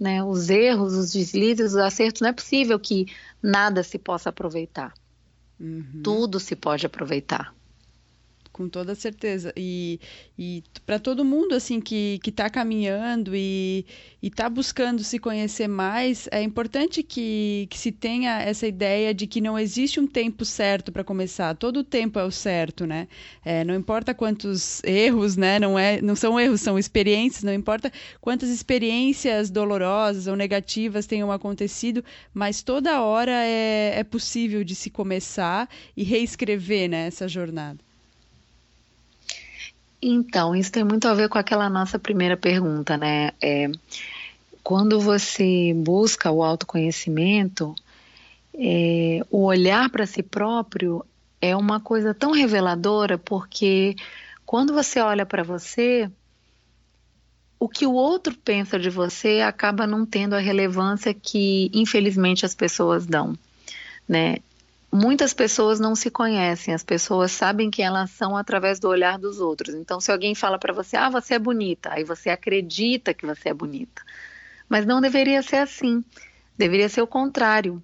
Né? 0.00 0.24
Os 0.24 0.48
erros, 0.48 0.94
os 0.94 1.12
deslizes, 1.12 1.72
os 1.72 1.76
acertos, 1.76 2.22
não 2.22 2.30
é 2.30 2.32
possível 2.32 2.80
que 2.80 3.06
nada 3.42 3.82
se 3.82 3.98
possa 3.98 4.30
aproveitar. 4.30 4.94
Uhum. 5.60 6.00
Tudo 6.02 6.40
se 6.40 6.56
pode 6.56 6.86
aproveitar. 6.86 7.54
Com 8.60 8.68
toda 8.68 8.94
certeza. 8.94 9.54
E, 9.56 9.98
e 10.38 10.62
para 10.84 10.98
todo 10.98 11.24
mundo 11.24 11.54
assim 11.54 11.80
que 11.80 12.20
está 12.22 12.50
caminhando 12.50 13.34
e 13.34 13.86
está 14.22 14.50
buscando 14.50 15.02
se 15.02 15.18
conhecer 15.18 15.66
mais, 15.66 16.28
é 16.30 16.42
importante 16.42 17.02
que, 17.02 17.66
que 17.70 17.78
se 17.78 17.90
tenha 17.90 18.42
essa 18.42 18.66
ideia 18.66 19.14
de 19.14 19.26
que 19.26 19.40
não 19.40 19.58
existe 19.58 19.98
um 19.98 20.06
tempo 20.06 20.44
certo 20.44 20.92
para 20.92 21.02
começar. 21.02 21.56
Todo 21.56 21.82
tempo 21.82 22.18
é 22.18 22.24
o 22.24 22.30
certo, 22.30 22.86
né? 22.86 23.08
É, 23.42 23.64
não 23.64 23.74
importa 23.74 24.12
quantos 24.12 24.84
erros, 24.84 25.38
né? 25.38 25.58
Não, 25.58 25.78
é, 25.78 26.02
não 26.02 26.14
são 26.14 26.38
erros, 26.38 26.60
são 26.60 26.78
experiências. 26.78 27.42
Não 27.42 27.54
importa 27.54 27.90
quantas 28.20 28.50
experiências 28.50 29.48
dolorosas 29.48 30.26
ou 30.26 30.36
negativas 30.36 31.06
tenham 31.06 31.32
acontecido, 31.32 32.04
mas 32.34 32.62
toda 32.62 33.00
hora 33.00 33.32
é, 33.42 34.00
é 34.00 34.04
possível 34.04 34.62
de 34.62 34.74
se 34.74 34.90
começar 34.90 35.66
e 35.96 36.04
reescrever 36.04 36.90
né, 36.90 37.06
essa 37.06 37.26
jornada. 37.26 37.89
Então, 40.02 40.56
isso 40.56 40.72
tem 40.72 40.82
muito 40.82 41.06
a 41.06 41.14
ver 41.14 41.28
com 41.28 41.38
aquela 41.38 41.68
nossa 41.68 41.98
primeira 41.98 42.36
pergunta, 42.36 42.96
né? 42.96 43.32
É, 43.40 43.70
quando 44.62 45.00
você 45.00 45.74
busca 45.74 46.30
o 46.30 46.42
autoconhecimento, 46.42 47.74
é, 48.54 49.20
o 49.30 49.44
olhar 49.44 49.90
para 49.90 50.06
si 50.06 50.22
próprio 50.22 51.04
é 51.40 51.54
uma 51.54 51.80
coisa 51.80 52.14
tão 52.14 52.32
reveladora, 52.32 53.18
porque 53.18 53.94
quando 54.46 54.72
você 54.72 55.00
olha 55.00 55.24
para 55.26 55.42
você, 55.42 56.10
o 57.58 57.68
que 57.68 57.86
o 57.86 57.92
outro 57.92 58.34
pensa 58.34 58.78
de 58.78 58.88
você 58.88 59.40
acaba 59.40 59.86
não 59.86 60.06
tendo 60.06 60.34
a 60.34 60.40
relevância 60.40 61.12
que, 61.12 61.70
infelizmente, 61.74 62.46
as 62.46 62.54
pessoas 62.54 63.06
dão. 63.06 63.36
Né? 64.08 64.38
Muitas 64.92 65.32
pessoas 65.32 65.78
não 65.78 65.94
se 65.94 66.10
conhecem, 66.10 66.74
as 66.74 66.82
pessoas 66.82 67.30
sabem 67.32 67.70
que 67.70 67.82
elas 67.82 68.10
são 68.10 68.36
através 68.36 68.80
do 68.80 68.88
olhar 68.88 69.18
dos 69.18 69.40
outros. 69.40 69.74
Então, 69.74 70.00
se 70.00 70.10
alguém 70.10 70.34
fala 70.34 70.58
para 70.58 70.72
você, 70.72 70.96
ah, 70.96 71.08
você 71.08 71.34
é 71.34 71.38
bonita, 71.38 71.90
aí 71.92 72.04
você 72.04 72.30
acredita 72.30 73.14
que 73.14 73.26
você 73.26 73.50
é 73.50 73.54
bonita. 73.54 74.02
Mas 74.68 74.86
não 74.86 75.00
deveria 75.00 75.42
ser 75.42 75.56
assim. 75.56 76.04
Deveria 76.56 76.88
ser 76.88 77.02
o 77.02 77.06
contrário. 77.06 77.82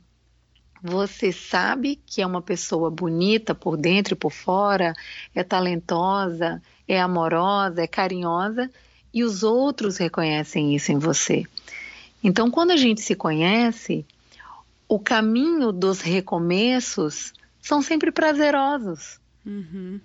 Você 0.83 1.33
sabe 1.33 2.01
que 2.07 2.21
é 2.21 2.27
uma 2.27 2.43
pessoa 2.43 2.91
bonita 2.91 3.55
por 3.55 3.77
dentro 3.77 4.15
e 4.15 4.17
por 4.17 4.31
fora, 4.31 4.93
é 5.35 5.43
talentosa, 5.43 6.63
é 6.87 7.01
amorosa, 7.01 7.83
é 7.83 7.87
carinhosa, 7.87 8.71
e 9.13 9.25
os 9.25 9.43
outros 9.43 9.97
reconhecem 9.97 10.77
isso 10.77 10.93
em 10.93 10.99
você. 10.99 11.45
Então, 12.23 12.51
quando 12.51 12.73
a 12.73 12.77
gente 12.77 13.01
se 13.01 13.15
conhece, 13.15 14.05
o 14.89 14.99
caminho 14.99 15.73
dos 15.73 16.01
recomeços 16.01 17.33
são 17.61 17.83
sempre 17.83 18.13
prazerosos. 18.13 19.21
Uhum. 19.45 20.01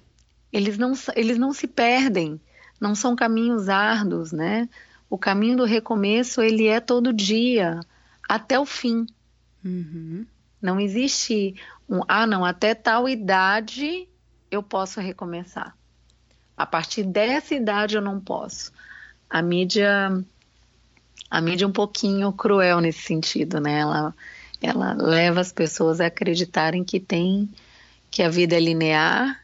Eles, 0.52 0.78
não, 0.78 0.94
eles 1.16 1.38
não 1.38 1.54
se 1.54 1.68
perdem, 1.68 2.40
não 2.80 2.96
são 2.96 3.16
caminhos 3.16 3.70
árduos, 3.70 4.32
né? 4.32 4.68
O 5.10 5.18
caminho 5.18 5.58
do 5.58 5.66
recomeço, 5.66 6.42
ele 6.42 6.68
é 6.68 6.80
todo 6.80 7.14
dia, 7.14 7.80
até 8.28 8.60
o 8.60 8.66
fim. 8.66 9.06
Uhum. 9.64 10.26
Não 10.62 10.80
existe 10.80 11.56
um, 11.88 12.02
ah, 12.08 12.26
não, 12.26 12.46
até 12.46 12.74
tal 12.74 13.08
idade 13.08 14.08
eu 14.50 14.64
posso 14.64 15.00
recomeçar. 15.00 15.76
A 16.56 16.66
partir 16.66 17.04
dessa 17.04 17.56
idade 17.56 17.96
eu 17.96 18.02
não 18.02 18.20
posso. 18.20 18.72
A 19.30 19.42
mídia, 19.42 20.24
a 21.30 21.42
mídia 21.42 21.66
é 21.66 21.68
um 21.68 21.72
pouquinho 21.72 22.32
cruel 22.34 22.80
nesse 22.82 23.02
sentido, 23.02 23.60
né? 23.60 23.80
Ela, 23.80 24.14
ela 24.62 24.94
leva 24.94 25.40
as 25.40 25.52
pessoas 25.52 26.00
a 26.00 26.06
acreditarem 26.06 26.84
que 26.84 27.00
tem 27.00 27.50
que 28.10 28.22
a 28.22 28.30
vida 28.30 28.56
é 28.56 28.60
linear 28.60 29.42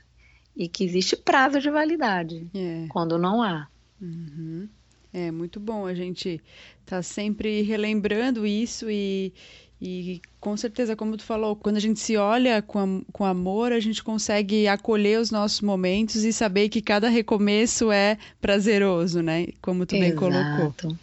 e 0.56 0.68
que 0.68 0.84
existe 0.84 1.16
prazo 1.16 1.60
de 1.60 1.70
validade 1.70 2.46
é. 2.54 2.86
quando 2.90 3.18
não 3.18 3.42
há. 3.42 3.68
Uhum. 4.02 4.68
É 5.14 5.32
muito 5.32 5.60
bom 5.60 5.88
a 5.88 5.94
gente 5.94 6.42
tá 6.86 7.02
sempre 7.02 7.62
relembrando 7.62 8.46
isso 8.46 8.90
e, 8.90 9.34
e 9.82 10.22
com 10.40 10.56
certeza, 10.58 10.96
como 10.96 11.16
tu 11.16 11.24
falou, 11.24 11.56
quando 11.56 11.78
a 11.78 11.80
gente 11.82 12.00
se 12.00 12.18
olha 12.18 12.62
com, 12.62 13.04
com 13.12 13.26
amor, 13.26 13.72
a 13.72 13.80
gente 13.80 14.04
consegue 14.04 14.68
acolher 14.68 15.20
os 15.20 15.32
nossos 15.32 15.62
momentos 15.62 16.24
e 16.24 16.34
saber 16.34 16.70
que 16.70 16.82
cada 16.82 17.10
recomeço 17.10 17.92
é 17.92 18.18
prazeroso, 18.42 19.22
né? 19.22 19.48
Como 19.62 19.86
tu 19.86 19.96
Exato. 19.96 20.10
bem 20.10 20.16
colocou. 20.16 20.98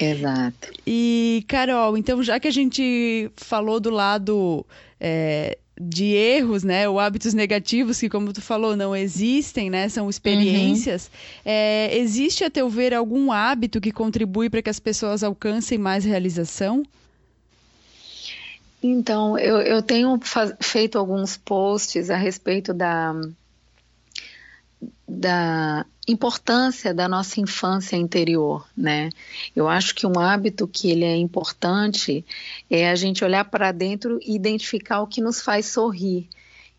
Exato. 0.00 0.72
E, 0.86 1.44
Carol, 1.48 1.96
então 1.96 2.22
já 2.22 2.40
que 2.40 2.48
a 2.48 2.52
gente 2.52 3.30
falou 3.36 3.78
do 3.78 3.90
lado 3.90 4.64
é, 4.98 5.58
de 5.80 6.12
erros, 6.12 6.62
né, 6.62 6.88
ou 6.88 7.00
hábitos 7.00 7.32
negativos 7.32 7.98
que, 7.98 8.08
como 8.08 8.32
tu 8.32 8.42
falou, 8.42 8.76
não 8.76 8.94
existem, 8.94 9.70
né, 9.70 9.88
são 9.88 10.10
experiências, 10.10 11.06
uhum. 11.06 11.42
é, 11.52 11.96
existe, 11.96 12.44
a 12.44 12.50
teu 12.50 12.68
ver, 12.68 12.92
algum 12.92 13.32
hábito 13.32 13.80
que 13.80 13.90
contribui 13.90 14.50
para 14.50 14.60
que 14.60 14.68
as 14.68 14.78
pessoas 14.78 15.22
alcancem 15.22 15.78
mais 15.78 16.04
realização? 16.04 16.82
Então, 18.82 19.38
eu, 19.38 19.58
eu 19.60 19.82
tenho 19.82 20.18
feito 20.60 20.98
alguns 20.98 21.36
posts 21.36 22.08
a 22.08 22.16
respeito 22.16 22.72
da, 22.72 23.14
da 25.10 25.84
importância 26.06 26.94
da 26.94 27.08
nossa 27.08 27.40
infância 27.40 27.96
interior, 27.96 28.64
né? 28.76 29.10
Eu 29.54 29.68
acho 29.68 29.92
que 29.94 30.06
um 30.06 30.18
hábito 30.18 30.68
que 30.68 30.90
ele 30.90 31.04
é 31.04 31.16
importante 31.16 32.24
é 32.70 32.88
a 32.88 32.94
gente 32.94 33.24
olhar 33.24 33.44
para 33.44 33.72
dentro 33.72 34.20
e 34.22 34.36
identificar 34.36 35.00
o 35.00 35.08
que 35.08 35.20
nos 35.20 35.40
faz 35.40 35.66
sorrir. 35.66 36.28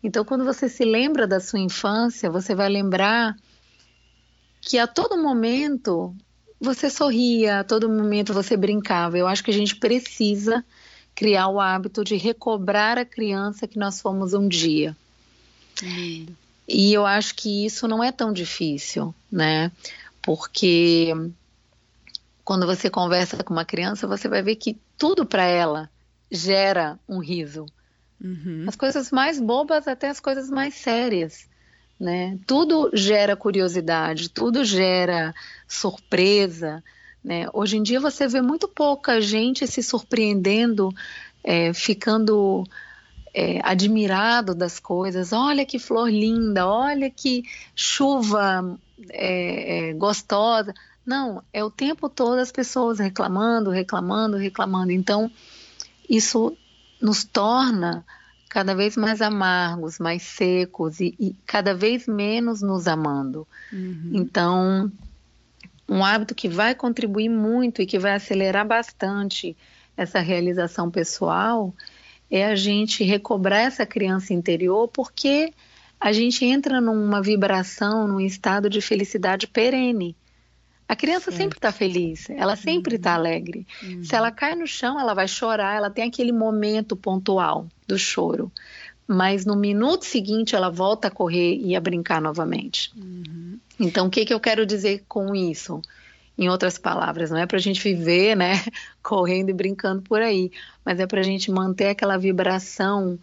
Então, 0.02 0.24
quando 0.24 0.44
você 0.44 0.68
se 0.68 0.84
lembra 0.84 1.26
da 1.26 1.40
sua 1.40 1.60
infância, 1.60 2.30
você 2.30 2.54
vai 2.54 2.68
lembrar 2.70 3.36
que 4.60 4.78
a 4.78 4.86
todo 4.86 5.22
momento 5.22 6.14
você 6.58 6.88
sorria, 6.88 7.60
a 7.60 7.64
todo 7.64 7.88
momento 7.88 8.32
você 8.32 8.56
brincava. 8.56 9.18
Eu 9.18 9.26
acho 9.26 9.44
que 9.44 9.50
a 9.50 9.54
gente 9.54 9.76
precisa 9.76 10.64
criar 11.14 11.48
o 11.48 11.60
hábito 11.60 12.02
de 12.02 12.16
recobrar 12.16 12.96
a 12.96 13.04
criança 13.04 13.68
que 13.68 13.78
nós 13.78 14.00
fomos 14.00 14.32
um 14.32 14.48
dia. 14.48 14.96
Lindo. 15.82 16.41
E 16.66 16.92
eu 16.92 17.04
acho 17.04 17.34
que 17.34 17.66
isso 17.66 17.88
não 17.88 18.02
é 18.02 18.12
tão 18.12 18.32
difícil, 18.32 19.14
né? 19.30 19.70
Porque 20.22 21.12
quando 22.44 22.66
você 22.66 22.88
conversa 22.88 23.42
com 23.42 23.52
uma 23.52 23.64
criança, 23.64 24.06
você 24.06 24.28
vai 24.28 24.42
ver 24.42 24.56
que 24.56 24.78
tudo 24.96 25.26
para 25.26 25.44
ela 25.44 25.90
gera 26.30 26.98
um 27.08 27.18
riso. 27.18 27.66
Uhum. 28.22 28.64
As 28.68 28.76
coisas 28.76 29.10
mais 29.10 29.40
bobas 29.40 29.88
até 29.88 30.08
as 30.08 30.20
coisas 30.20 30.48
mais 30.48 30.74
sérias, 30.74 31.48
né? 31.98 32.38
Tudo 32.46 32.90
gera 32.94 33.36
curiosidade, 33.36 34.30
tudo 34.30 34.64
gera 34.64 35.34
surpresa, 35.66 36.82
né? 37.22 37.46
Hoje 37.52 37.76
em 37.76 37.82
dia 37.82 38.00
você 38.00 38.26
vê 38.26 38.40
muito 38.40 38.68
pouca 38.68 39.20
gente 39.20 39.66
se 39.66 39.82
surpreendendo, 39.82 40.94
é, 41.42 41.72
ficando 41.72 42.64
é, 43.34 43.60
admirado 43.62 44.54
das 44.54 44.78
coisas. 44.78 45.32
Olha 45.32 45.64
que 45.64 45.78
flor 45.78 46.10
linda, 46.10 46.66
olha 46.66 47.10
que 47.10 47.44
chuva 47.74 48.78
é, 49.10 49.90
é, 49.90 49.92
gostosa. 49.94 50.74
Não, 51.04 51.42
é 51.52 51.64
o 51.64 51.70
tempo 51.70 52.08
todo 52.08 52.38
as 52.38 52.52
pessoas 52.52 52.98
reclamando, 52.98 53.70
reclamando, 53.70 54.36
reclamando. 54.36 54.92
Então, 54.92 55.30
isso 56.08 56.56
nos 57.00 57.24
torna 57.24 58.04
cada 58.48 58.74
vez 58.74 58.96
mais 58.96 59.22
amargos, 59.22 59.98
mais 59.98 60.22
secos 60.22 61.00
e, 61.00 61.14
e 61.18 61.34
cada 61.46 61.74
vez 61.74 62.06
menos 62.06 62.60
nos 62.60 62.86
amando. 62.86 63.48
Uhum. 63.72 64.10
Então, 64.12 64.92
um 65.88 66.04
hábito 66.04 66.34
que 66.34 66.48
vai 66.48 66.74
contribuir 66.74 67.30
muito 67.30 67.82
e 67.82 67.86
que 67.86 67.98
vai 67.98 68.12
acelerar 68.12 68.66
bastante 68.66 69.56
essa 69.96 70.20
realização 70.20 70.90
pessoal 70.90 71.74
é 72.32 72.46
a 72.46 72.56
gente 72.56 73.04
recobrar 73.04 73.60
essa 73.60 73.84
criança 73.84 74.32
interior, 74.32 74.88
porque 74.88 75.52
a 76.00 76.12
gente 76.12 76.46
entra 76.46 76.80
numa 76.80 77.20
vibração, 77.20 78.08
num 78.08 78.18
estado 78.18 78.70
de 78.70 78.80
felicidade 78.80 79.46
perene. 79.46 80.16
A 80.88 80.96
criança 80.96 81.26
certo. 81.26 81.36
sempre 81.36 81.58
está 81.58 81.70
feliz, 81.70 82.30
ela 82.30 82.56
sempre 82.56 82.96
está 82.96 83.10
uhum. 83.10 83.16
alegre. 83.16 83.66
Uhum. 83.82 84.02
Se 84.02 84.14
ela 84.14 84.30
cai 84.30 84.54
no 84.54 84.66
chão, 84.66 84.98
ela 84.98 85.12
vai 85.12 85.28
chorar, 85.28 85.76
ela 85.76 85.90
tem 85.90 86.04
aquele 86.04 86.32
momento 86.32 86.96
pontual 86.96 87.66
do 87.86 87.98
choro. 87.98 88.50
Mas 89.06 89.44
no 89.44 89.54
minuto 89.54 90.06
seguinte 90.06 90.56
ela 90.56 90.70
volta 90.70 91.08
a 91.08 91.10
correr 91.10 91.56
e 91.56 91.76
a 91.76 91.80
brincar 91.80 92.20
novamente. 92.20 92.90
Uhum. 92.96 93.58
Então, 93.78 94.06
o 94.06 94.10
que, 94.10 94.24
que 94.24 94.32
eu 94.32 94.40
quero 94.40 94.64
dizer 94.64 95.04
com 95.06 95.34
isso? 95.34 95.82
Em 96.36 96.48
outras 96.48 96.78
palavras, 96.78 97.30
não 97.30 97.38
é 97.38 97.46
para 97.46 97.58
a 97.58 97.60
gente 97.60 97.82
viver, 97.82 98.34
né, 98.36 98.52
correndo 99.02 99.50
e 99.50 99.52
brincando 99.52 100.02
por 100.02 100.20
aí, 100.20 100.50
mas 100.84 100.98
é 100.98 101.06
para 101.06 101.20
a 101.20 101.24
gente 101.24 101.50
manter 101.50 101.88
aquela 101.88 102.16
vibração 102.16 103.18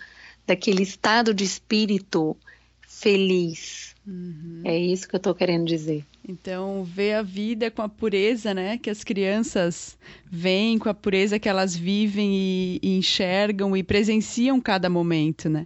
daquele 0.45 0.83
estado 0.83 1.33
de 1.33 1.43
espírito 1.43 2.37
feliz. 2.81 3.95
Uhum. 4.05 4.61
É 4.63 4.77
isso 4.77 5.07
que 5.07 5.15
eu 5.15 5.19
estou 5.19 5.35
querendo 5.35 5.65
dizer. 5.65 6.05
Então, 6.27 6.83
ver 6.83 7.13
a 7.13 7.21
vida 7.21 7.71
com 7.71 7.81
a 7.81 7.89
pureza, 7.89 8.53
né, 8.53 8.77
que 8.77 8.89
as 8.89 9.03
crianças 9.03 9.97
veem, 10.25 10.77
com 10.77 10.89
a 10.89 10.93
pureza 10.93 11.39
que 11.39 11.49
elas 11.49 11.75
vivem 11.75 12.31
e, 12.33 12.79
e 12.81 12.97
enxergam 12.97 13.75
e 13.75 13.83
presenciam 13.83 14.59
cada 14.61 14.89
momento, 14.89 15.49
né? 15.49 15.65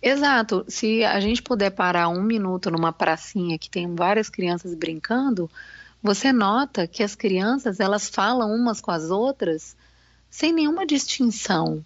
Exato. 0.00 0.64
Se 0.68 1.04
a 1.04 1.18
gente 1.20 1.42
puder 1.42 1.70
parar 1.70 2.08
um 2.08 2.22
minuto 2.22 2.70
numa 2.70 2.92
pracinha 2.92 3.58
que 3.58 3.68
tem 3.68 3.94
várias 3.94 4.28
crianças 4.28 4.74
brincando, 4.74 5.50
você 6.02 6.32
nota 6.32 6.86
que 6.86 7.02
as 7.02 7.14
crianças 7.14 7.80
elas 7.80 8.08
falam 8.08 8.54
umas 8.54 8.80
com 8.80 8.90
as 8.90 9.10
outras 9.10 9.76
sem 10.30 10.52
nenhuma 10.52 10.86
distinção. 10.86 11.84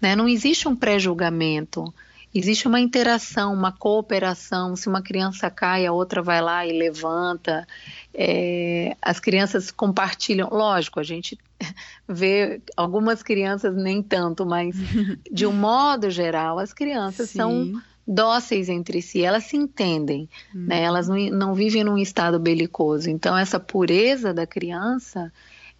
Né? 0.00 0.14
Não 0.14 0.28
existe 0.28 0.68
um 0.68 0.76
pré-julgamento, 0.76 1.92
existe 2.34 2.66
uma 2.66 2.80
interação, 2.80 3.52
uma 3.52 3.72
cooperação. 3.72 4.76
Se 4.76 4.88
uma 4.88 5.02
criança 5.02 5.50
cai, 5.50 5.86
a 5.86 5.92
outra 5.92 6.22
vai 6.22 6.40
lá 6.40 6.66
e 6.66 6.72
levanta. 6.72 7.66
É, 8.14 8.96
as 9.02 9.18
crianças 9.20 9.70
compartilham. 9.70 10.48
Lógico, 10.50 11.00
a 11.00 11.02
gente 11.02 11.38
vê 12.08 12.60
algumas 12.76 13.22
crianças 13.22 13.74
nem 13.74 14.02
tanto, 14.02 14.46
mas 14.46 14.76
de 15.30 15.46
um 15.46 15.52
modo 15.52 16.10
geral, 16.10 16.58
as 16.58 16.72
crianças 16.72 17.30
Sim. 17.30 17.38
são 17.38 17.82
dóceis 18.08 18.70
entre 18.70 19.02
si, 19.02 19.22
elas 19.22 19.44
se 19.44 19.56
entendem, 19.56 20.28
hum. 20.54 20.64
né? 20.66 20.82
elas 20.82 21.06
não, 21.06 21.16
não 21.30 21.54
vivem 21.54 21.84
num 21.84 21.98
estado 21.98 22.38
belicoso. 22.38 23.10
Então, 23.10 23.36
essa 23.36 23.60
pureza 23.60 24.32
da 24.32 24.46
criança 24.46 25.30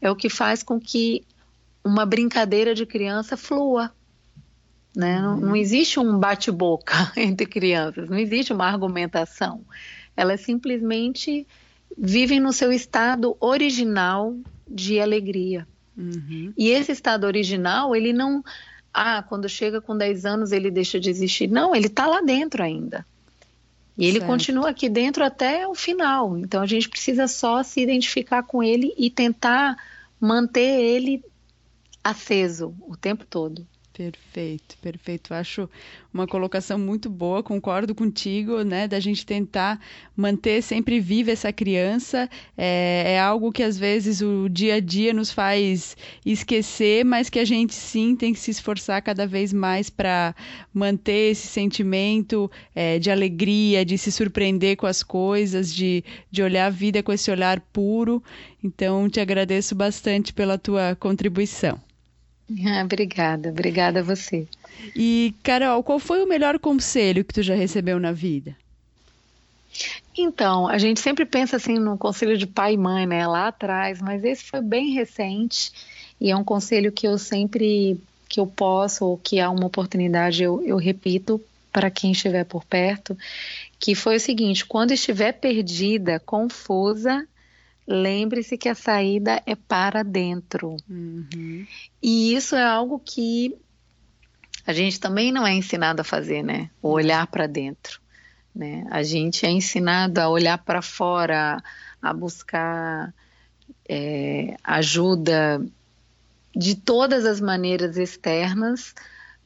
é 0.00 0.10
o 0.10 0.16
que 0.16 0.28
faz 0.28 0.62
com 0.62 0.78
que 0.78 1.24
uma 1.82 2.04
brincadeira 2.04 2.74
de 2.74 2.84
criança 2.84 3.36
flua. 3.36 3.90
Né? 4.94 5.20
Não, 5.20 5.36
não, 5.38 5.56
existe 5.56 5.98
um 5.98 6.18
bate-boca 6.18 7.12
entre 7.16 7.46
crianças, 7.46 8.10
não 8.10 8.18
existe 8.18 8.52
uma 8.52 8.66
argumentação. 8.66 9.64
Elas 10.14 10.40
simplesmente 10.40 11.46
vivem 11.96 12.40
no 12.40 12.52
seu 12.52 12.70
estado 12.72 13.36
original 13.40 14.36
de 14.68 15.00
alegria. 15.00 15.66
Uhum. 15.96 16.52
E 16.56 16.68
esse 16.68 16.92
estado 16.92 17.24
original, 17.24 17.94
ele 17.94 18.12
não 18.12 18.42
ah, 18.92 19.22
quando 19.22 19.48
chega 19.48 19.80
com 19.80 19.96
10 19.96 20.24
anos 20.24 20.52
ele 20.52 20.70
deixa 20.70 20.98
de 20.98 21.10
existir. 21.10 21.48
Não, 21.48 21.74
ele 21.74 21.86
está 21.86 22.06
lá 22.06 22.20
dentro 22.20 22.62
ainda. 22.62 23.06
E 23.96 24.06
ele 24.06 24.18
certo. 24.18 24.30
continua 24.30 24.70
aqui 24.70 24.88
dentro 24.88 25.24
até 25.24 25.66
o 25.66 25.74
final. 25.74 26.38
Então 26.38 26.62
a 26.62 26.66
gente 26.66 26.88
precisa 26.88 27.26
só 27.26 27.62
se 27.62 27.80
identificar 27.80 28.42
com 28.44 28.62
ele 28.62 28.94
e 28.96 29.10
tentar 29.10 29.76
manter 30.20 30.80
ele 30.80 31.22
aceso 32.02 32.74
o 32.82 32.96
tempo 32.96 33.24
todo. 33.26 33.66
Perfeito, 33.98 34.78
perfeito. 34.80 35.34
Acho 35.34 35.68
uma 36.14 36.24
colocação 36.24 36.78
muito 36.78 37.10
boa, 37.10 37.42
concordo 37.42 37.96
contigo, 37.96 38.62
né? 38.62 38.86
Da 38.86 39.00
gente 39.00 39.26
tentar 39.26 39.80
manter 40.16 40.62
sempre 40.62 41.00
viva 41.00 41.32
essa 41.32 41.52
criança. 41.52 42.30
É, 42.56 43.14
é, 43.14 43.20
algo 43.20 43.50
que 43.50 43.60
às 43.60 43.76
vezes 43.76 44.20
o 44.20 44.48
dia 44.48 44.74
a 44.74 44.80
dia 44.80 45.12
nos 45.12 45.32
faz 45.32 45.96
esquecer, 46.24 47.04
mas 47.04 47.28
que 47.28 47.40
a 47.40 47.44
gente 47.44 47.74
sim 47.74 48.14
tem 48.14 48.32
que 48.32 48.38
se 48.38 48.52
esforçar 48.52 49.02
cada 49.02 49.26
vez 49.26 49.52
mais 49.52 49.90
para 49.90 50.32
manter 50.72 51.32
esse 51.32 51.48
sentimento 51.48 52.48
é, 52.76 53.00
de 53.00 53.10
alegria, 53.10 53.84
de 53.84 53.98
se 53.98 54.12
surpreender 54.12 54.76
com 54.76 54.86
as 54.86 55.02
coisas, 55.02 55.74
de, 55.74 56.04
de 56.30 56.40
olhar 56.40 56.66
a 56.66 56.70
vida 56.70 57.02
com 57.02 57.12
esse 57.12 57.32
olhar 57.32 57.58
puro. 57.72 58.22
Então, 58.62 59.08
te 59.10 59.18
agradeço 59.18 59.74
bastante 59.74 60.32
pela 60.32 60.56
tua 60.56 60.94
contribuição. 60.94 61.87
Ah, 62.66 62.82
obrigada, 62.82 63.50
obrigada 63.50 64.00
a 64.00 64.02
você. 64.02 64.46
E, 64.96 65.34
Carol, 65.42 65.82
qual 65.82 65.98
foi 65.98 66.22
o 66.22 66.26
melhor 66.26 66.58
conselho 66.58 67.24
que 67.24 67.34
tu 67.34 67.42
já 67.42 67.54
recebeu 67.54 68.00
na 68.00 68.12
vida? 68.12 68.56
Então, 70.16 70.66
a 70.66 70.78
gente 70.78 71.00
sempre 71.00 71.24
pensa 71.24 71.56
assim 71.56 71.78
no 71.78 71.96
conselho 71.96 72.36
de 72.36 72.46
pai 72.46 72.74
e 72.74 72.78
mãe, 72.78 73.06
né, 73.06 73.26
lá 73.26 73.48
atrás, 73.48 74.00
mas 74.00 74.24
esse 74.24 74.44
foi 74.44 74.60
bem 74.60 74.92
recente 74.92 75.70
e 76.20 76.30
é 76.30 76.36
um 76.36 76.42
conselho 76.42 76.90
que 76.90 77.06
eu 77.06 77.18
sempre 77.18 78.00
que 78.28 78.40
eu 78.40 78.46
posso 78.46 79.06
ou 79.06 79.16
que 79.16 79.40
há 79.40 79.48
uma 79.48 79.66
oportunidade 79.66 80.42
eu, 80.42 80.62
eu 80.62 80.76
repito 80.76 81.40
para 81.72 81.90
quem 81.90 82.12
estiver 82.12 82.44
por 82.44 82.64
perto, 82.64 83.16
que 83.78 83.94
foi 83.94 84.16
o 84.16 84.20
seguinte: 84.20 84.66
quando 84.66 84.92
estiver 84.92 85.32
perdida, 85.32 86.20
confusa, 86.20 87.26
lembre-se 87.88 88.58
que 88.58 88.68
a 88.68 88.74
saída 88.74 89.42
é 89.46 89.56
para 89.56 90.02
dentro. 90.02 90.76
Uhum. 90.88 91.66
E 92.02 92.34
isso 92.34 92.54
é 92.54 92.62
algo 92.62 93.00
que 93.02 93.56
a 94.66 94.72
gente 94.74 95.00
também 95.00 95.32
não 95.32 95.46
é 95.46 95.54
ensinado 95.54 96.02
a 96.02 96.04
fazer, 96.04 96.42
né? 96.42 96.68
O 96.82 96.90
olhar 96.90 97.26
para 97.28 97.46
dentro. 97.46 97.98
Né? 98.54 98.84
A 98.90 99.02
gente 99.02 99.46
é 99.46 99.50
ensinado 99.50 100.20
a 100.20 100.28
olhar 100.28 100.58
para 100.58 100.82
fora, 100.82 101.62
a 102.02 102.12
buscar 102.12 103.14
é, 103.88 104.56
ajuda 104.62 105.64
de 106.54 106.74
todas 106.74 107.24
as 107.24 107.40
maneiras 107.40 107.96
externas, 107.96 108.94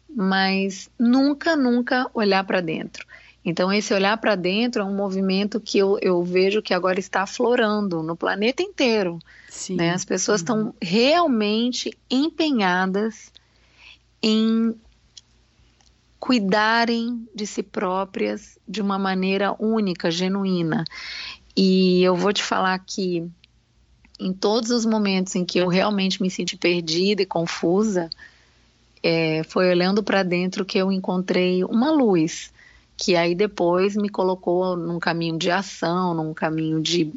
mas 0.08 0.90
nunca, 0.98 1.54
nunca 1.54 2.10
olhar 2.12 2.42
para 2.42 2.60
dentro. 2.60 3.06
Então, 3.44 3.72
esse 3.72 3.92
olhar 3.92 4.16
para 4.18 4.36
dentro 4.36 4.82
é 4.82 4.84
um 4.84 4.94
movimento 4.94 5.60
que 5.60 5.78
eu, 5.78 5.98
eu, 6.00 6.22
vejo 6.22 6.62
que 6.62 6.72
agora 6.72 7.00
está 7.00 7.22
aflorando 7.22 8.02
no 8.02 8.16
planeta 8.16 8.62
inteiro. 8.62 9.18
Né? 9.70 9.90
As 9.90 10.04
pessoas 10.04 10.40
estão 10.40 10.66
uhum. 10.66 10.72
realmente 10.80 11.96
empenhadas 12.08 13.32
em 14.22 14.74
cuidarem 16.20 17.28
de 17.34 17.44
si 17.44 17.64
próprias 17.64 18.56
de 18.66 18.80
uma 18.80 18.96
maneira 18.96 19.56
única, 19.58 20.08
genuína. 20.08 20.84
E 21.56 22.00
eu 22.02 22.14
vou 22.14 22.32
te 22.32 22.44
falar 22.44 22.78
que 22.78 23.28
em 24.20 24.32
todos 24.32 24.70
os 24.70 24.86
momentos 24.86 25.34
em 25.34 25.44
que 25.44 25.58
eu 25.58 25.66
realmente 25.66 26.22
me 26.22 26.30
senti 26.30 26.56
perdida 26.56 27.22
e 27.22 27.26
confusa, 27.26 28.08
é, 29.02 29.42
foi 29.42 29.68
olhando 29.68 30.00
para 30.00 30.22
dentro 30.22 30.64
que 30.64 30.78
eu 30.78 30.92
encontrei 30.92 31.64
uma 31.64 31.90
luz 31.90 32.52
que 33.02 33.16
aí 33.16 33.34
depois 33.34 33.96
me 33.96 34.08
colocou 34.08 34.76
num 34.76 35.00
caminho 35.00 35.36
de 35.36 35.50
ação, 35.50 36.14
num 36.14 36.32
caminho 36.32 36.80
de, 36.80 37.12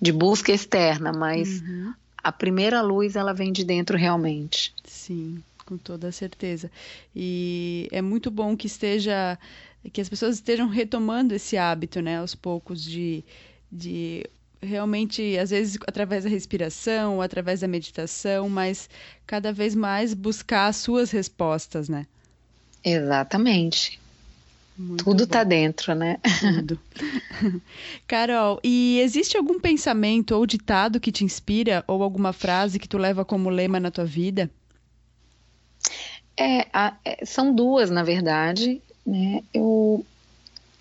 de 0.00 0.10
busca 0.10 0.50
externa, 0.50 1.12
mas 1.12 1.60
uhum. 1.60 1.92
a 2.24 2.32
primeira 2.32 2.80
luz 2.80 3.16
ela 3.16 3.34
vem 3.34 3.52
de 3.52 3.62
dentro 3.62 3.98
realmente. 3.98 4.74
Sim, 4.82 5.42
com 5.66 5.76
toda 5.76 6.10
certeza. 6.10 6.70
E 7.14 7.86
é 7.92 8.00
muito 8.00 8.30
bom 8.30 8.56
que 8.56 8.66
esteja 8.66 9.38
que 9.92 10.00
as 10.00 10.08
pessoas 10.08 10.36
estejam 10.36 10.68
retomando 10.68 11.34
esse 11.34 11.58
hábito, 11.58 12.00
né, 12.00 12.18
aos 12.18 12.34
poucos 12.34 12.82
de, 12.82 13.22
de 13.70 14.24
realmente, 14.62 15.36
às 15.36 15.50
vezes, 15.50 15.78
através 15.86 16.24
da 16.24 16.30
respiração, 16.30 17.20
através 17.20 17.60
da 17.60 17.68
meditação, 17.68 18.48
mas 18.48 18.88
cada 19.26 19.52
vez 19.52 19.74
mais 19.74 20.14
buscar 20.14 20.68
as 20.68 20.76
suas 20.76 21.10
respostas, 21.10 21.90
né? 21.90 22.06
Exatamente. 22.82 24.00
Muito 24.78 25.04
Tudo 25.04 25.24
está 25.24 25.42
dentro, 25.42 25.94
né? 25.94 26.18
Tudo. 26.40 26.78
Carol, 28.06 28.60
e 28.62 29.00
existe 29.00 29.36
algum 29.36 29.58
pensamento 29.58 30.32
ou 30.32 30.46
ditado 30.46 31.00
que 31.00 31.10
te 31.10 31.24
inspira 31.24 31.82
ou 31.86 32.02
alguma 32.02 32.32
frase 32.32 32.78
que 32.78 32.88
tu 32.88 32.98
leva 32.98 33.24
como 33.24 33.48
lema 33.48 33.80
na 33.80 33.90
tua 33.90 34.04
vida? 34.04 34.50
É, 36.36 36.66
a, 36.72 36.94
é, 37.04 37.24
são 37.24 37.54
duas, 37.54 37.90
na 37.90 38.02
verdade. 38.02 38.82
Né? 39.06 39.42
Eu, 39.54 40.04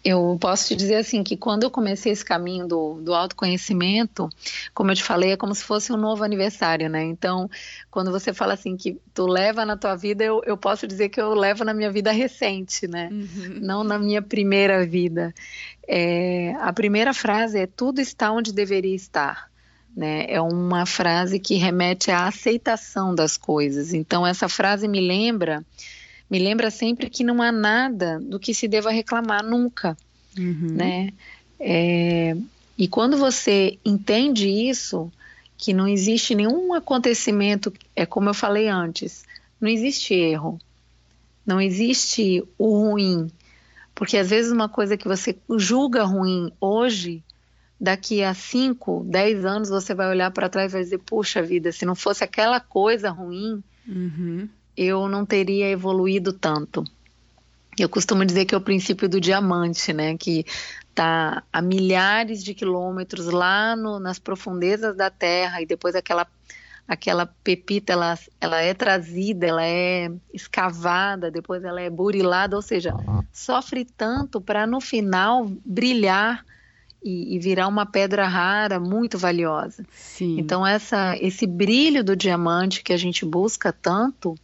eu 0.05 0.37
posso 0.39 0.67
te 0.67 0.75
dizer 0.75 0.97
assim 0.97 1.23
que 1.23 1.35
quando 1.35 1.63
eu 1.63 1.71
comecei 1.71 2.11
esse 2.11 2.23
caminho 2.23 2.67
do, 2.67 3.01
do 3.01 3.11
autoconhecimento, 3.11 4.29
como 4.71 4.91
eu 4.91 4.95
te 4.95 5.03
falei, 5.03 5.31
é 5.31 5.37
como 5.37 5.55
se 5.55 5.63
fosse 5.63 5.91
um 5.91 5.97
novo 5.97 6.23
aniversário, 6.23 6.87
né? 6.87 7.03
Então, 7.03 7.49
quando 7.89 8.11
você 8.11 8.31
fala 8.31 8.53
assim 8.53 8.77
que 8.77 8.99
tu 9.15 9.25
leva 9.25 9.65
na 9.65 9.75
tua 9.75 9.95
vida, 9.95 10.23
eu, 10.23 10.43
eu 10.45 10.55
posso 10.55 10.85
dizer 10.85 11.09
que 11.09 11.19
eu 11.19 11.33
levo 11.33 11.65
na 11.65 11.73
minha 11.73 11.91
vida 11.91 12.11
recente, 12.11 12.87
né? 12.87 13.09
Uhum. 13.11 13.59
Não 13.61 13.83
na 13.83 13.97
minha 13.97 14.21
primeira 14.21 14.85
vida. 14.85 15.33
É, 15.87 16.53
a 16.59 16.71
primeira 16.71 17.11
frase 17.11 17.57
é 17.57 17.65
tudo 17.65 17.99
está 17.99 18.31
onde 18.31 18.53
deveria 18.53 18.95
estar. 18.95 19.49
Né? 19.97 20.25
É 20.27 20.39
uma 20.39 20.85
frase 20.85 21.39
que 21.39 21.55
remete 21.55 22.11
à 22.11 22.27
aceitação 22.27 23.15
das 23.15 23.37
coisas. 23.37 23.91
Então, 23.91 24.27
essa 24.27 24.47
frase 24.47 24.87
me 24.87 25.01
lembra 25.01 25.65
me 26.29 26.39
lembra 26.39 26.71
sempre 26.71 27.09
que 27.09 27.23
não 27.23 27.41
há 27.41 27.51
nada 27.51 28.19
do 28.19 28.39
que 28.39 28.53
se 28.53 28.67
deva 28.67 28.91
reclamar 28.91 29.43
nunca, 29.43 29.95
uhum. 30.37 30.71
né? 30.71 31.09
É, 31.59 32.35
e 32.77 32.87
quando 32.87 33.17
você 33.17 33.79
entende 33.85 34.47
isso, 34.47 35.11
que 35.57 35.73
não 35.73 35.87
existe 35.87 36.35
nenhum 36.35 36.73
acontecimento, 36.73 37.71
é 37.95 38.05
como 38.05 38.29
eu 38.29 38.33
falei 38.33 38.67
antes, 38.67 39.23
não 39.61 39.69
existe 39.69 40.13
erro, 40.13 40.59
não 41.45 41.61
existe 41.61 42.43
o 42.57 42.77
ruim, 42.77 43.31
porque 43.93 44.17
às 44.17 44.29
vezes 44.29 44.51
uma 44.51 44.67
coisa 44.67 44.97
que 44.97 45.07
você 45.07 45.37
julga 45.57 46.03
ruim 46.03 46.51
hoje, 46.59 47.23
daqui 47.79 48.23
a 48.23 48.33
5, 48.33 49.05
10 49.07 49.45
anos 49.45 49.69
você 49.69 49.93
vai 49.93 50.09
olhar 50.09 50.31
para 50.31 50.49
trás 50.49 50.71
e 50.71 50.73
vai 50.73 50.83
dizer, 50.83 50.97
puxa 50.97 51.41
vida, 51.41 51.71
se 51.71 51.85
não 51.85 51.95
fosse 51.95 52.23
aquela 52.23 52.59
coisa 52.59 53.09
ruim, 53.11 53.63
uhum 53.87 54.49
eu 54.75 55.07
não 55.07 55.25
teria 55.25 55.69
evoluído 55.69 56.33
tanto. 56.33 56.83
Eu 57.77 57.89
costumo 57.89 58.25
dizer 58.25 58.45
que 58.45 58.55
é 58.55 58.57
o 58.57 58.61
princípio 58.61 59.09
do 59.09 59.19
diamante, 59.19 59.91
né? 59.91 60.17
Que 60.17 60.45
está 60.89 61.43
a 61.51 61.61
milhares 61.61 62.43
de 62.43 62.53
quilômetros 62.53 63.25
lá 63.27 63.75
no, 63.75 63.99
nas 63.99 64.17
profundezas 64.17 64.95
da 64.95 65.09
Terra 65.09 65.61
e 65.61 65.65
depois 65.65 65.93
aquela 65.95 66.25
aquela 66.87 67.25
pepita 67.25 67.93
ela, 67.93 68.17
ela 68.39 68.61
é 68.61 68.73
trazida, 68.73 69.47
ela 69.47 69.65
é 69.65 70.11
escavada, 70.31 71.31
depois 71.31 71.63
ela 71.63 71.81
é 71.81 71.89
burilada, 71.89 72.55
ou 72.55 72.61
seja, 72.61 72.93
sofre 73.33 73.85
tanto 73.85 74.39
para 74.39 74.67
no 74.67 74.79
final 74.79 75.51
brilhar 75.65 76.45
e, 77.03 77.35
e, 77.35 77.39
virar 77.39 77.67
uma 77.67 77.85
pedra 77.85 78.27
rara 78.27 78.79
muito 78.79 79.17
valiosa. 79.17 79.85
Sim. 79.91 80.39
Então 80.39 80.65
essa 80.65 81.17
esse 81.17 81.45
brilho 81.45 82.03
do 82.03 82.15
diamante 82.15 82.83
que 82.83 82.93
a 82.93 82.97
gente 82.97 83.25
busca 83.25 83.73
tanto 83.73 84.35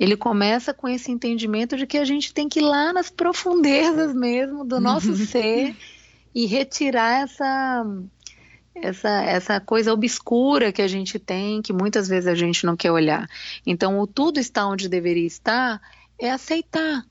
ele 0.00 0.16
começa 0.16 0.72
com 0.72 0.88
esse 0.88 1.12
entendimento 1.12 1.76
de 1.76 1.86
que 1.86 1.98
a 1.98 2.04
gente 2.06 2.32
tem 2.32 2.48
que 2.48 2.60
ir 2.60 2.62
lá 2.62 2.90
nas 2.90 3.10
profundezas 3.10 4.14
mesmo 4.14 4.64
do 4.64 4.80
nosso 4.80 5.10
uhum. 5.10 5.26
ser 5.26 5.76
e 6.34 6.46
retirar 6.46 7.20
essa 7.20 7.86
essa 8.74 9.22
essa 9.24 9.60
coisa 9.60 9.92
obscura 9.92 10.72
que 10.72 10.80
a 10.80 10.88
gente 10.88 11.18
tem, 11.18 11.60
que 11.60 11.70
muitas 11.70 12.08
vezes 12.08 12.26
a 12.28 12.34
gente 12.34 12.64
não 12.64 12.76
quer 12.76 12.90
olhar. 12.90 13.28
Então, 13.66 14.00
o 14.00 14.06
tudo 14.06 14.40
está 14.40 14.66
onde 14.66 14.88
deveria 14.88 15.26
estar 15.26 15.82
é 16.18 16.30
aceitar. 16.30 17.04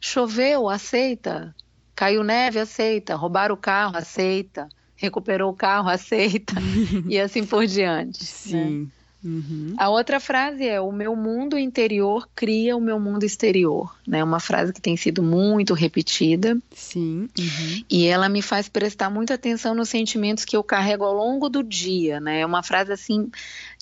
Choveu, 0.00 0.68
aceita. 0.68 1.54
Caiu 1.94 2.24
neve, 2.24 2.58
aceita. 2.58 3.14
Roubaram 3.14 3.54
o 3.54 3.58
carro, 3.58 3.96
aceita. 3.96 4.68
Recuperou 4.96 5.52
o 5.52 5.56
carro, 5.56 5.88
aceita. 5.88 6.54
e 7.08 7.20
assim 7.20 7.46
por 7.46 7.66
diante. 7.66 8.20
Né? 8.20 8.26
Sim. 8.26 8.80
Né? 8.80 9.01
Uhum. 9.24 9.74
A 9.78 9.88
outra 9.88 10.18
frase 10.18 10.66
é: 10.66 10.80
o 10.80 10.90
meu 10.90 11.14
mundo 11.14 11.56
interior 11.56 12.28
cria 12.34 12.76
o 12.76 12.80
meu 12.80 12.98
mundo 12.98 13.24
exterior. 13.24 13.94
É 14.06 14.10
né? 14.10 14.24
uma 14.24 14.40
frase 14.40 14.72
que 14.72 14.80
tem 14.80 14.96
sido 14.96 15.22
muito 15.22 15.74
repetida. 15.74 16.58
Sim. 16.74 17.28
Uhum. 17.38 17.84
E 17.88 18.06
ela 18.06 18.28
me 18.28 18.42
faz 18.42 18.68
prestar 18.68 19.10
muita 19.10 19.34
atenção 19.34 19.74
nos 19.74 19.88
sentimentos 19.88 20.44
que 20.44 20.56
eu 20.56 20.64
carrego 20.64 21.04
ao 21.04 21.14
longo 21.14 21.48
do 21.48 21.62
dia. 21.62 22.20
Né? 22.20 22.40
É 22.40 22.46
uma 22.46 22.62
frase 22.62 22.92
assim 22.92 23.30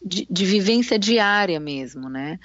de, 0.04 0.26
de 0.30 0.44
vivência 0.44 0.98
diária 0.98 1.58
mesmo, 1.58 2.08
né? 2.10 2.38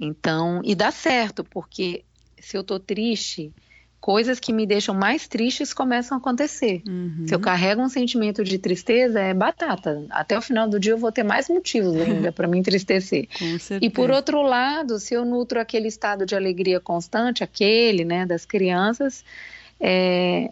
Então, 0.00 0.62
e 0.64 0.74
dá 0.74 0.90
certo, 0.90 1.44
porque 1.44 2.04
se 2.40 2.56
eu 2.56 2.62
tô 2.62 2.78
triste, 2.78 3.52
coisas 4.00 4.38
que 4.38 4.52
me 4.52 4.66
deixam 4.66 4.94
mais 4.94 5.26
tristes 5.26 5.74
começam 5.74 6.16
a 6.16 6.20
acontecer. 6.20 6.82
Uhum. 6.86 7.24
Se 7.26 7.34
eu 7.34 7.40
carrego 7.40 7.82
um 7.82 7.88
sentimento 7.88 8.44
de 8.44 8.58
tristeza, 8.58 9.20
é 9.20 9.34
batata. 9.34 10.04
Até 10.10 10.38
o 10.38 10.42
final 10.42 10.68
do 10.68 10.78
dia 10.78 10.92
eu 10.92 10.98
vou 10.98 11.10
ter 11.10 11.24
mais 11.24 11.48
motivos 11.48 11.94
ainda 12.00 12.32
para 12.32 12.46
me 12.46 12.58
entristecer. 12.58 13.28
E 13.80 13.90
por 13.90 14.10
outro 14.10 14.42
lado, 14.42 14.98
se 14.98 15.14
eu 15.14 15.24
nutro 15.24 15.60
aquele 15.60 15.88
estado 15.88 16.24
de 16.24 16.34
alegria 16.34 16.80
constante, 16.80 17.42
aquele, 17.42 18.04
né, 18.04 18.24
das 18.24 18.46
crianças, 18.46 19.24
é, 19.80 20.50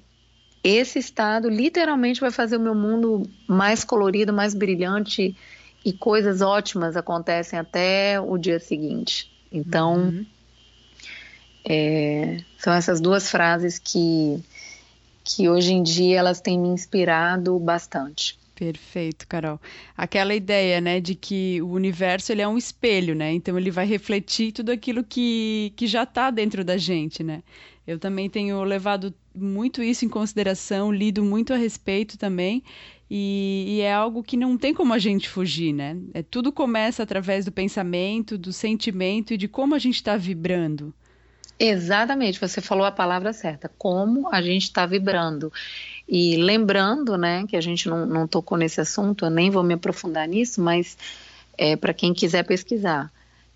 esse 0.62 0.98
estado 0.98 1.48
literalmente 1.48 2.20
vai 2.20 2.30
fazer 2.30 2.56
o 2.56 2.60
meu 2.60 2.74
mundo 2.74 3.22
mais 3.46 3.84
colorido, 3.84 4.32
mais 4.32 4.54
brilhante 4.54 5.36
e 5.84 5.92
coisas 5.92 6.42
ótimas 6.42 6.96
acontecem 6.96 7.56
até 7.56 8.20
o 8.20 8.36
dia 8.36 8.58
seguinte. 8.58 9.30
Então, 9.52 9.94
uhum. 9.94 10.26
É, 11.68 12.38
são 12.58 12.72
essas 12.72 13.00
duas 13.00 13.28
frases 13.28 13.78
que, 13.78 14.40
que 15.24 15.48
hoje 15.48 15.72
em 15.72 15.82
dia 15.82 16.18
elas 16.18 16.40
têm 16.40 16.58
me 16.58 16.68
inspirado 16.68 17.58
bastante. 17.58 18.38
Perfeito, 18.54 19.26
Carol. 19.28 19.60
Aquela 19.94 20.34
ideia, 20.34 20.80
né, 20.80 20.98
de 20.98 21.14
que 21.14 21.60
o 21.60 21.68
universo 21.72 22.32
ele 22.32 22.40
é 22.40 22.48
um 22.48 22.56
espelho, 22.56 23.14
né? 23.14 23.32
Então 23.32 23.58
ele 23.58 23.70
vai 23.70 23.84
refletir 23.84 24.50
tudo 24.50 24.70
aquilo 24.70 25.04
que, 25.04 25.74
que 25.76 25.86
já 25.86 26.04
está 26.04 26.30
dentro 26.30 26.64
da 26.64 26.78
gente, 26.78 27.22
né? 27.22 27.42
Eu 27.86 27.98
também 27.98 28.30
tenho 28.30 28.62
levado 28.64 29.14
muito 29.34 29.82
isso 29.82 30.06
em 30.06 30.08
consideração, 30.08 30.90
lido 30.90 31.22
muito 31.22 31.52
a 31.52 31.56
respeito 31.56 32.16
também, 32.16 32.62
e, 33.10 33.66
e, 33.68 33.80
é 33.82 33.92
algo 33.92 34.22
que 34.22 34.36
não 34.36 34.56
tem 34.58 34.74
como 34.74 34.92
a 34.92 34.98
gente 34.98 35.28
fugir, 35.28 35.72
né? 35.72 35.96
É, 36.14 36.22
tudo 36.22 36.50
começa 36.50 37.02
através 37.02 37.44
do 37.44 37.52
pensamento, 37.52 38.38
do 38.38 38.52
sentimento 38.52 39.34
e 39.34 39.36
de 39.36 39.46
como 39.46 39.74
a 39.74 39.78
gente 39.78 39.96
está 39.96 40.16
vibrando. 40.16 40.92
Exatamente, 41.58 42.38
você 42.38 42.60
falou 42.60 42.84
a 42.84 42.92
palavra 42.92 43.32
certa. 43.32 43.70
Como 43.78 44.28
a 44.32 44.42
gente 44.42 44.64
está 44.64 44.84
vibrando. 44.84 45.52
E 46.08 46.36
lembrando, 46.36 47.16
né, 47.16 47.46
que 47.46 47.56
a 47.56 47.60
gente 47.60 47.88
não, 47.88 48.04
não 48.06 48.28
tocou 48.28 48.56
nesse 48.58 48.80
assunto, 48.80 49.24
eu 49.24 49.30
nem 49.30 49.50
vou 49.50 49.62
me 49.62 49.74
aprofundar 49.74 50.28
nisso, 50.28 50.60
mas 50.60 50.96
é 51.56 51.74
para 51.74 51.94
quem 51.94 52.12
quiser 52.12 52.44
pesquisar, 52.44 53.10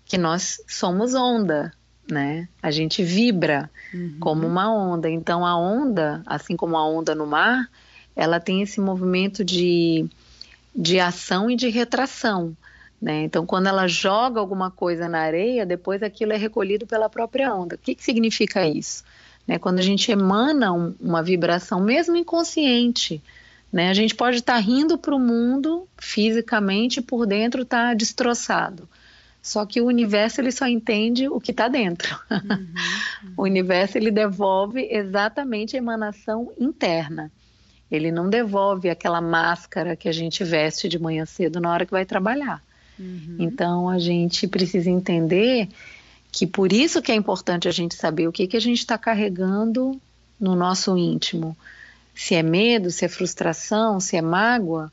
que 0.05 0.17
nós 0.17 0.61
somos 0.67 1.13
onda, 1.13 1.71
né? 2.09 2.49
A 2.61 2.71
gente 2.71 3.03
vibra 3.03 3.69
uhum. 3.93 4.17
como 4.19 4.47
uma 4.47 4.73
onda. 4.73 5.09
Então 5.09 5.45
a 5.45 5.55
onda, 5.55 6.21
assim 6.25 6.57
como 6.57 6.75
a 6.75 6.85
onda 6.85 7.15
no 7.15 7.27
mar, 7.27 7.69
ela 8.15 8.39
tem 8.39 8.61
esse 8.61 8.81
movimento 8.81 9.45
de, 9.45 10.05
de 10.75 10.99
ação 10.99 11.49
e 11.49 11.55
de 11.55 11.69
retração. 11.69 12.57
Né? 13.01 13.23
Então, 13.23 13.45
quando 13.45 13.67
ela 13.67 13.87
joga 13.87 14.39
alguma 14.39 14.69
coisa 14.69 15.09
na 15.09 15.19
areia, 15.19 15.65
depois 15.65 16.03
aquilo 16.03 16.33
é 16.33 16.37
recolhido 16.37 16.85
pela 16.85 17.09
própria 17.09 17.53
onda. 17.53 17.75
O 17.75 17.77
que, 17.77 17.95
que 17.95 18.03
significa 18.03 18.67
isso? 18.67 19.03
Né? 19.47 19.57
Quando 19.57 19.79
a 19.79 19.81
gente 19.81 20.11
emana 20.11 20.71
um, 20.71 20.93
uma 20.99 21.23
vibração, 21.23 21.81
mesmo 21.81 22.15
inconsciente, 22.15 23.21
né? 23.73 23.89
a 23.89 23.93
gente 23.93 24.13
pode 24.13 24.37
estar 24.37 24.53
tá 24.53 24.59
rindo 24.59 24.99
para 24.99 25.15
o 25.15 25.19
mundo 25.19 25.87
fisicamente 25.97 26.99
e 26.99 27.01
por 27.01 27.25
dentro 27.25 27.63
está 27.63 27.95
destroçado. 27.95 28.87
Só 29.41 29.65
que 29.65 29.81
o 29.81 29.87
universo 29.87 30.39
ele 30.39 30.51
só 30.51 30.67
entende 30.67 31.27
o 31.27 31.39
que 31.39 31.49
está 31.51 31.67
dentro. 31.67 32.19
Uhum, 32.31 33.29
uhum. 33.29 33.33
o 33.37 33.43
universo 33.43 33.97
ele 33.97 34.09
devolve 34.09 34.87
exatamente 34.91 35.75
a 35.75 35.79
emanação 35.79 36.51
interna. 36.59 37.31
Ele 37.89 38.11
não 38.11 38.29
devolve 38.29 38.89
aquela 38.89 39.19
máscara 39.19 39.95
que 39.95 40.07
a 40.07 40.11
gente 40.11 40.43
veste 40.43 40.87
de 40.87 40.97
manhã 40.97 41.25
cedo 41.25 41.59
na 41.59 41.71
hora 41.71 41.85
que 41.85 41.91
vai 41.91 42.05
trabalhar. 42.05 42.63
Uhum. 43.01 43.37
Então 43.39 43.89
a 43.89 43.97
gente 43.97 44.47
precisa 44.47 44.89
entender 44.89 45.67
que 46.31 46.45
por 46.45 46.71
isso 46.71 47.01
que 47.01 47.11
é 47.11 47.15
importante 47.15 47.67
a 47.67 47.71
gente 47.71 47.95
saber 47.95 48.27
o 48.27 48.31
que, 48.31 48.47
que 48.47 48.55
a 48.55 48.61
gente 48.61 48.77
está 48.77 48.97
carregando 48.97 49.99
no 50.39 50.55
nosso 50.55 50.95
íntimo. 50.95 51.57
Se 52.13 52.35
é 52.35 52.43
medo, 52.43 52.91
se 52.91 53.03
é 53.03 53.07
frustração, 53.07 53.99
se 53.99 54.15
é 54.15 54.21
mágoa, 54.21 54.91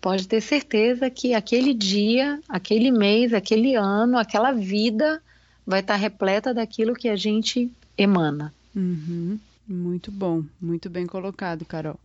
pode 0.00 0.26
ter 0.26 0.40
certeza 0.40 1.10
que 1.10 1.34
aquele 1.34 1.74
dia, 1.74 2.40
aquele 2.48 2.90
mês, 2.90 3.34
aquele 3.34 3.74
ano, 3.74 4.18
aquela 4.18 4.52
vida 4.52 5.22
vai 5.66 5.80
estar 5.80 5.94
tá 5.94 6.00
repleta 6.00 6.54
daquilo 6.54 6.94
que 6.94 7.08
a 7.08 7.16
gente 7.16 7.70
emana. 7.96 8.52
Uhum. 8.74 9.38
Muito 9.66 10.12
bom, 10.12 10.44
muito 10.60 10.90
bem 10.90 11.06
colocado, 11.06 11.64
Carol. 11.64 11.98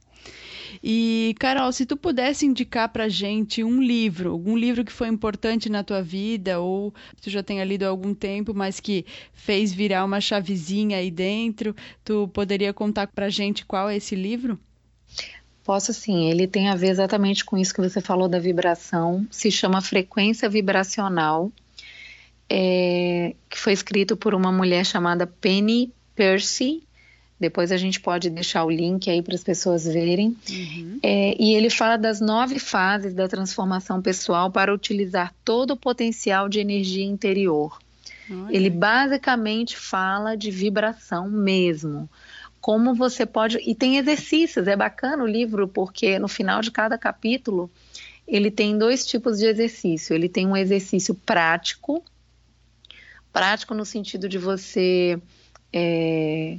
E, 0.83 1.35
Carol, 1.39 1.71
se 1.73 1.85
tu 1.85 1.97
pudesse 1.97 2.45
indicar 2.45 2.89
pra 2.89 3.09
gente 3.09 3.63
um 3.63 3.81
livro, 3.81 4.31
algum 4.31 4.57
livro 4.57 4.85
que 4.85 4.91
foi 4.91 5.07
importante 5.09 5.69
na 5.69 5.83
tua 5.83 6.01
vida, 6.01 6.59
ou 6.59 6.93
tu 7.21 7.29
já 7.29 7.43
tenha 7.43 7.63
lido 7.65 7.83
há 7.83 7.89
algum 7.89 8.13
tempo, 8.13 8.53
mas 8.53 8.79
que 8.79 9.05
fez 9.33 9.73
virar 9.73 10.05
uma 10.05 10.21
chavezinha 10.21 10.97
aí 10.97 11.11
dentro, 11.11 11.75
tu 12.03 12.29
poderia 12.29 12.73
contar 12.73 13.07
pra 13.07 13.29
gente 13.29 13.65
qual 13.65 13.89
é 13.89 13.97
esse 13.97 14.15
livro? 14.15 14.59
Posso 15.63 15.93
sim, 15.93 16.29
ele 16.29 16.47
tem 16.47 16.69
a 16.69 16.75
ver 16.75 16.89
exatamente 16.89 17.45
com 17.45 17.57
isso 17.57 17.73
que 17.73 17.81
você 17.81 18.01
falou 18.01 18.27
da 18.27 18.39
vibração, 18.39 19.27
se 19.29 19.51
chama 19.51 19.81
frequência 19.81 20.49
vibracional. 20.49 21.51
é, 22.49 23.35
que 23.49 23.59
foi 23.59 23.73
escrito 23.73 24.17
por 24.17 24.33
uma 24.33 24.51
mulher 24.51 24.85
chamada 24.85 25.27
Penny 25.27 25.93
Percy. 26.15 26.83
Depois 27.39 27.71
a 27.71 27.77
gente 27.77 28.01
pode 28.01 28.29
deixar 28.29 28.65
o 28.65 28.69
link 28.69 29.09
aí 29.09 29.21
para 29.21 29.33
as 29.33 29.43
pessoas 29.43 29.85
verem. 29.85 30.35
Uhum. 30.49 30.99
É, 31.01 31.41
e 31.41 31.55
ele 31.55 31.69
fala 31.69 31.95
das 31.95 32.19
nove 32.19 32.59
fases 32.59 33.13
da 33.13 33.29
transformação 33.29 34.01
pessoal 34.01 34.51
para 34.51 34.73
utilizar 34.73 35.33
todo 35.45 35.71
o 35.71 35.77
potencial 35.77 36.49
de 36.49 36.59
energia 36.59 37.05
interior. 37.05 37.79
Olha. 38.29 38.55
Ele 38.55 38.69
basicamente 38.69 39.77
fala 39.77 40.35
de 40.35 40.51
vibração 40.51 41.29
mesmo. 41.29 42.09
Como 42.59 42.93
você 42.93 43.25
pode. 43.25 43.57
E 43.65 43.73
tem 43.73 43.97
exercícios, 43.97 44.67
é 44.67 44.75
bacana 44.75 45.23
o 45.23 45.27
livro, 45.27 45.65
porque 45.65 46.19
no 46.19 46.27
final 46.27 46.61
de 46.61 46.71
cada 46.71 46.97
capítulo 46.97 47.71
ele 48.27 48.51
tem 48.51 48.77
dois 48.77 49.07
tipos 49.07 49.39
de 49.39 49.45
exercício. 49.45 50.13
Ele 50.13 50.27
tem 50.27 50.45
um 50.45 50.57
exercício 50.57 51.15
prático, 51.15 52.03
prático 53.31 53.73
no 53.73 53.85
sentido 53.85 54.27
de 54.27 54.37
você 54.37 55.17
é, 55.71 56.57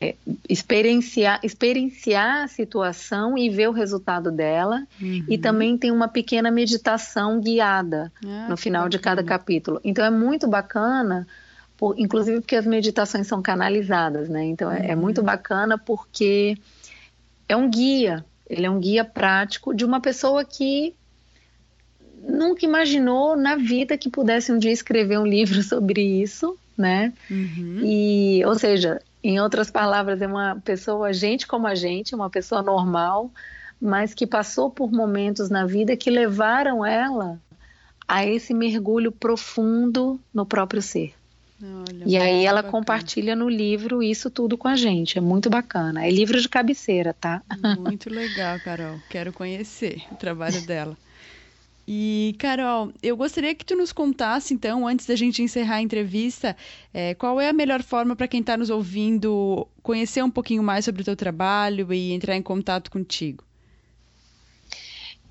é, 0.00 0.14
experienciar, 0.48 1.38
experienciar 1.42 2.44
a 2.44 2.48
situação 2.48 3.36
e 3.36 3.50
ver 3.50 3.68
o 3.68 3.72
resultado 3.72 4.32
dela. 4.32 4.86
Uhum. 5.00 5.26
E 5.28 5.36
também 5.36 5.76
tem 5.76 5.90
uma 5.90 6.08
pequena 6.08 6.50
meditação 6.50 7.38
guiada 7.38 8.10
ah, 8.24 8.46
no 8.48 8.56
final 8.56 8.88
de 8.88 8.98
cada 8.98 9.22
capítulo. 9.22 9.78
Então 9.84 10.02
é 10.02 10.10
muito 10.10 10.48
bacana, 10.48 11.28
por, 11.76 11.98
inclusive 11.98 12.40
porque 12.40 12.56
as 12.56 12.66
meditações 12.66 13.26
são 13.26 13.42
canalizadas, 13.42 14.30
né? 14.30 14.42
Então 14.44 14.70
uhum. 14.70 14.76
é, 14.76 14.92
é 14.92 14.96
muito 14.96 15.18
uhum. 15.18 15.26
bacana 15.26 15.76
porque 15.76 16.56
é 17.46 17.54
um 17.54 17.68
guia. 17.68 18.24
Ele 18.48 18.64
é 18.64 18.70
um 18.70 18.80
guia 18.80 19.04
prático 19.04 19.74
de 19.74 19.84
uma 19.84 20.00
pessoa 20.00 20.44
que 20.46 20.94
nunca 22.26 22.64
imaginou 22.64 23.36
na 23.36 23.54
vida 23.56 23.98
que 23.98 24.08
pudesse 24.08 24.50
um 24.50 24.58
dia 24.58 24.72
escrever 24.72 25.18
um 25.18 25.26
livro 25.28 25.62
sobre 25.62 26.00
isso, 26.00 26.56
né? 26.76 27.12
Uhum. 27.30 27.80
E, 27.84 28.42
ou 28.46 28.58
seja, 28.58 29.00
em 29.22 29.40
outras 29.40 29.70
palavras, 29.70 30.20
é 30.22 30.26
uma 30.26 30.56
pessoa, 30.64 31.12
gente 31.12 31.46
como 31.46 31.66
a 31.66 31.74
gente, 31.74 32.14
uma 32.14 32.30
pessoa 32.30 32.62
normal, 32.62 33.30
mas 33.80 34.14
que 34.14 34.26
passou 34.26 34.70
por 34.70 34.90
momentos 34.90 35.50
na 35.50 35.66
vida 35.66 35.96
que 35.96 36.10
levaram 36.10 36.84
ela 36.84 37.40
a 38.08 38.26
esse 38.26 38.52
mergulho 38.52 39.12
profundo 39.12 40.20
no 40.32 40.44
próprio 40.44 40.82
ser. 40.82 41.14
Olha, 41.62 42.04
e 42.06 42.16
aí 42.16 42.46
ela 42.46 42.62
bacana. 42.62 42.72
compartilha 42.72 43.36
no 43.36 43.48
livro 43.48 44.02
isso 44.02 44.30
tudo 44.30 44.56
com 44.56 44.66
a 44.66 44.76
gente. 44.76 45.18
É 45.18 45.20
muito 45.20 45.50
bacana. 45.50 46.06
É 46.06 46.10
livro 46.10 46.40
de 46.40 46.48
cabeceira, 46.48 47.12
tá? 47.12 47.42
Muito 47.78 48.08
legal, 48.08 48.58
Carol. 48.60 48.98
Quero 49.10 49.32
conhecer 49.32 50.02
o 50.10 50.14
trabalho 50.14 50.60
dela. 50.62 50.96
E, 51.86 52.36
Carol, 52.38 52.92
eu 53.02 53.16
gostaria 53.16 53.54
que 53.54 53.64
tu 53.64 53.74
nos 53.74 53.92
contasse, 53.92 54.54
então, 54.54 54.86
antes 54.86 55.06
da 55.06 55.16
gente 55.16 55.42
encerrar 55.42 55.76
a 55.76 55.82
entrevista, 55.82 56.56
é, 56.94 57.14
qual 57.14 57.40
é 57.40 57.48
a 57.48 57.52
melhor 57.52 57.82
forma 57.82 58.14
para 58.14 58.28
quem 58.28 58.40
está 58.40 58.56
nos 58.56 58.70
ouvindo 58.70 59.66
conhecer 59.82 60.22
um 60.22 60.30
pouquinho 60.30 60.62
mais 60.62 60.84
sobre 60.84 61.02
o 61.02 61.04
teu 61.04 61.16
trabalho 61.16 61.92
e 61.92 62.12
entrar 62.12 62.36
em 62.36 62.42
contato 62.42 62.90
contigo? 62.90 63.42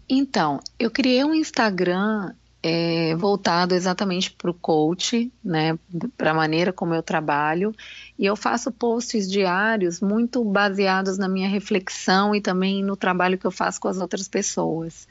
Então, 0.10 0.60
eu 0.80 0.90
criei 0.90 1.24
um 1.24 1.34
Instagram 1.34 2.34
é, 2.62 3.16
voltado 3.16 3.74
exatamente 3.74 4.32
para 4.32 4.52
o 4.52 4.54
coach, 4.54 5.32
né, 5.44 5.78
para 6.18 6.32
a 6.32 6.34
maneira 6.34 6.74
como 6.74 6.94
eu 6.94 7.02
trabalho, 7.02 7.74
e 8.18 8.26
eu 8.26 8.36
faço 8.36 8.72
posts 8.72 9.30
diários 9.30 10.02
muito 10.02 10.44
baseados 10.44 11.18
na 11.18 11.30
minha 11.30 11.48
reflexão 11.48 12.36
e 12.36 12.42
também 12.42 12.84
no 12.84 12.98
trabalho 12.98 13.38
que 13.38 13.46
eu 13.46 13.52
faço 13.52 13.80
com 13.80 13.88
as 13.88 13.98
outras 13.98 14.28
pessoas. 14.28 15.08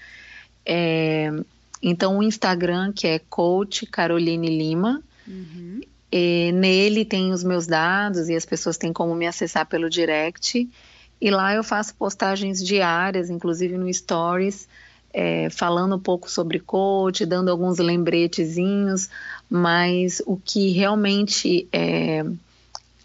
É, 0.70 1.31
então, 1.83 2.18
o 2.18 2.22
Instagram, 2.22 2.92
que 2.92 3.07
é 3.07 3.18
Coach 3.18 3.87
Caroline 3.87 4.48
Lima, 4.48 5.02
uhum. 5.26 5.81
nele 6.52 7.07
tem 7.07 7.33
os 7.33 7.42
meus 7.42 7.66
dados 7.66 8.28
e 8.28 8.37
as 8.37 8.44
pessoas 8.44 8.76
têm 8.76 8.92
como 8.92 9.14
me 9.14 9.26
acessar 9.26 9.64
pelo 9.66 9.88
direct. 9.88 10.68
E 11.20 11.31
lá 11.31 11.54
eu 11.54 11.64
faço 11.64 11.94
postagens 11.94 12.62
diárias, 12.62 13.31
inclusive 13.31 13.78
no 13.78 13.92
Stories, 13.92 14.68
é, 15.12 15.48
falando 15.48 15.96
um 15.96 16.00
pouco 16.00 16.31
sobre 16.31 16.61
coach, 16.61 17.24
dando 17.24 17.50
alguns 17.50 17.78
lembretezinhos, 17.78 19.09
mas 19.48 20.22
o 20.26 20.37
que 20.37 20.70
realmente 20.70 21.66
é, 21.72 22.24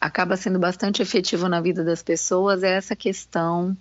acaba 0.02 0.36
sendo 0.36 0.60
bastante 0.60 1.02
efetivo 1.02 1.48
na 1.48 1.62
vida 1.62 1.84
das 1.84 2.04
pessoas 2.04 2.62
é 2.62 2.72
essa 2.72 2.96
questão 2.96 3.76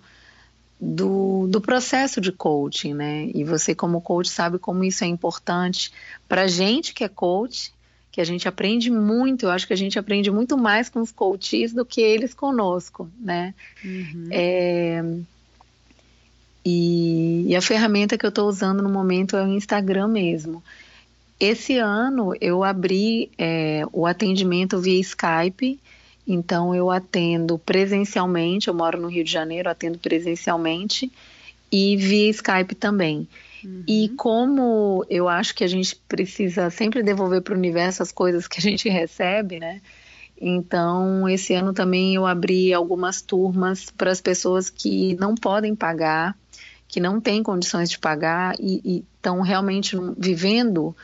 do, 0.83 1.47
do 1.47 1.61
processo 1.61 2.19
de 2.19 2.31
coaching, 2.31 2.93
né? 2.93 3.29
E 3.33 3.45
você, 3.45 3.73
como 3.73 4.01
coach, 4.01 4.29
sabe 4.29 4.59
como 4.59 4.83
isso 4.83 5.03
é 5.05 5.07
importante 5.07 5.93
para 6.27 6.45
gente 6.45 6.93
que 6.93 7.05
é 7.05 7.07
coach, 7.07 7.73
que 8.11 8.19
a 8.19 8.25
gente 8.25 8.49
aprende 8.49 8.91
muito. 8.91 9.45
Eu 9.45 9.51
acho 9.51 9.65
que 9.65 9.71
a 9.71 9.77
gente 9.77 9.97
aprende 9.97 10.29
muito 10.29 10.57
mais 10.57 10.89
com 10.89 10.99
os 10.99 11.11
coaches 11.11 11.71
do 11.71 11.85
que 11.85 12.01
eles 12.01 12.33
conosco, 12.33 13.09
né? 13.17 13.53
Uhum. 13.83 14.27
É, 14.29 15.03
e, 16.65 17.45
e, 17.47 17.55
a 17.55 17.61
ferramenta 17.61 18.17
que 18.17 18.25
eu 18.25 18.29
estou 18.29 18.47
usando 18.47 18.83
no 18.83 18.89
momento 18.89 19.37
é 19.37 19.43
o 19.43 19.47
Instagram 19.47 20.09
mesmo. 20.09 20.61
Esse 21.39 21.77
ano 21.77 22.33
eu 22.41 22.61
abri 22.61 23.31
é, 23.37 23.83
o 23.93 24.05
atendimento 24.05 24.79
via 24.79 24.99
Skype 24.99 25.79
então 26.27 26.73
eu 26.73 26.89
atendo 26.89 27.59
presencialmente, 27.59 28.67
eu 28.67 28.73
moro 28.73 28.99
no 28.99 29.07
Rio 29.07 29.23
de 29.23 29.31
Janeiro, 29.31 29.69
atendo 29.69 29.99
presencialmente 29.99 31.11
e 31.71 31.97
via 31.97 32.29
Skype 32.29 32.75
também. 32.75 33.27
Uhum. 33.63 33.83
E 33.87 34.09
como 34.09 35.05
eu 35.09 35.27
acho 35.27 35.55
que 35.55 35.63
a 35.63 35.67
gente 35.67 35.95
precisa 36.07 36.69
sempre 36.69 37.01
devolver 37.01 37.41
para 37.41 37.53
o 37.53 37.57
universo 37.57 38.03
as 38.03 38.11
coisas 38.11 38.47
que 38.47 38.59
a 38.59 38.61
gente 38.61 38.87
recebe, 38.89 39.59
né? 39.59 39.81
Então, 40.39 41.27
esse 41.29 41.53
ano 41.53 41.73
também 41.73 42.15
eu 42.15 42.25
abri 42.25 42.73
algumas 42.73 43.21
turmas 43.21 43.89
para 43.89 44.11
as 44.11 44.19
pessoas 44.19 44.69
que 44.69 45.15
não 45.15 45.35
podem 45.35 45.75
pagar, 45.75 46.37
que 46.87 46.99
não 46.99 47.21
têm 47.21 47.41
condições 47.41 47.89
de 47.89 47.97
pagar 47.97 48.55
e 48.59 49.05
estão 49.15 49.41
realmente 49.41 49.95
vivendo 50.17 50.95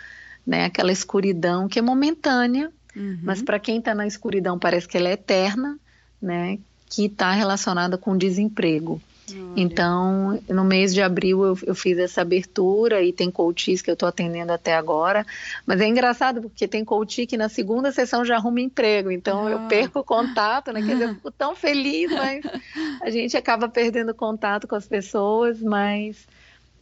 né, 0.45 0.65
aquela 0.65 0.91
escuridão 0.91 1.67
que 1.67 1.79
é 1.79 1.81
momentânea, 1.81 2.71
Uhum. 2.99 3.19
Mas 3.23 3.41
para 3.41 3.57
quem 3.57 3.79
está 3.79 3.95
na 3.95 4.05
escuridão 4.05 4.59
parece 4.59 4.87
que 4.87 4.97
ela 4.97 5.07
é 5.07 5.13
eterna, 5.13 5.79
né? 6.21 6.59
Que 6.89 7.05
está 7.05 7.31
relacionada 7.31 7.97
com 7.97 8.17
desemprego. 8.17 9.01
Olha. 9.31 9.53
Então, 9.55 10.41
no 10.49 10.63
mês 10.63 10.93
de 10.93 11.01
abril 11.01 11.43
eu, 11.43 11.57
eu, 11.63 11.75
fiz 11.75 11.97
essa 11.97 12.21
abertura 12.21 13.01
e 13.01 13.13
tem 13.13 13.29
coaches 13.29 13.81
que 13.81 13.89
eu 13.89 13.93
estou 13.93 14.09
atendendo 14.09 14.51
até 14.51 14.75
agora. 14.75 15.25
Mas 15.65 15.79
é 15.79 15.87
engraçado 15.87 16.41
porque 16.41 16.67
tem 16.67 16.83
coach 16.83 17.25
que 17.25 17.37
na 17.37 17.47
segunda 17.47 17.91
sessão 17.91 18.25
já 18.25 18.35
arruma 18.35 18.59
emprego. 18.59 19.11
Então 19.11 19.45
ah. 19.45 19.51
eu 19.51 19.59
perco 19.67 19.99
o 19.99 20.03
contato, 20.03 20.73
né? 20.73 20.81
Quer 20.81 20.93
dizer, 20.93 21.09
eu 21.09 21.15
fico 21.15 21.31
tão 21.31 21.55
feliz, 21.55 22.11
mas 22.11 22.43
a 23.01 23.09
gente 23.09 23.37
acaba 23.37 23.69
perdendo 23.69 24.13
contato 24.13 24.67
com 24.67 24.75
as 24.75 24.87
pessoas, 24.87 25.61
mas 25.61 26.27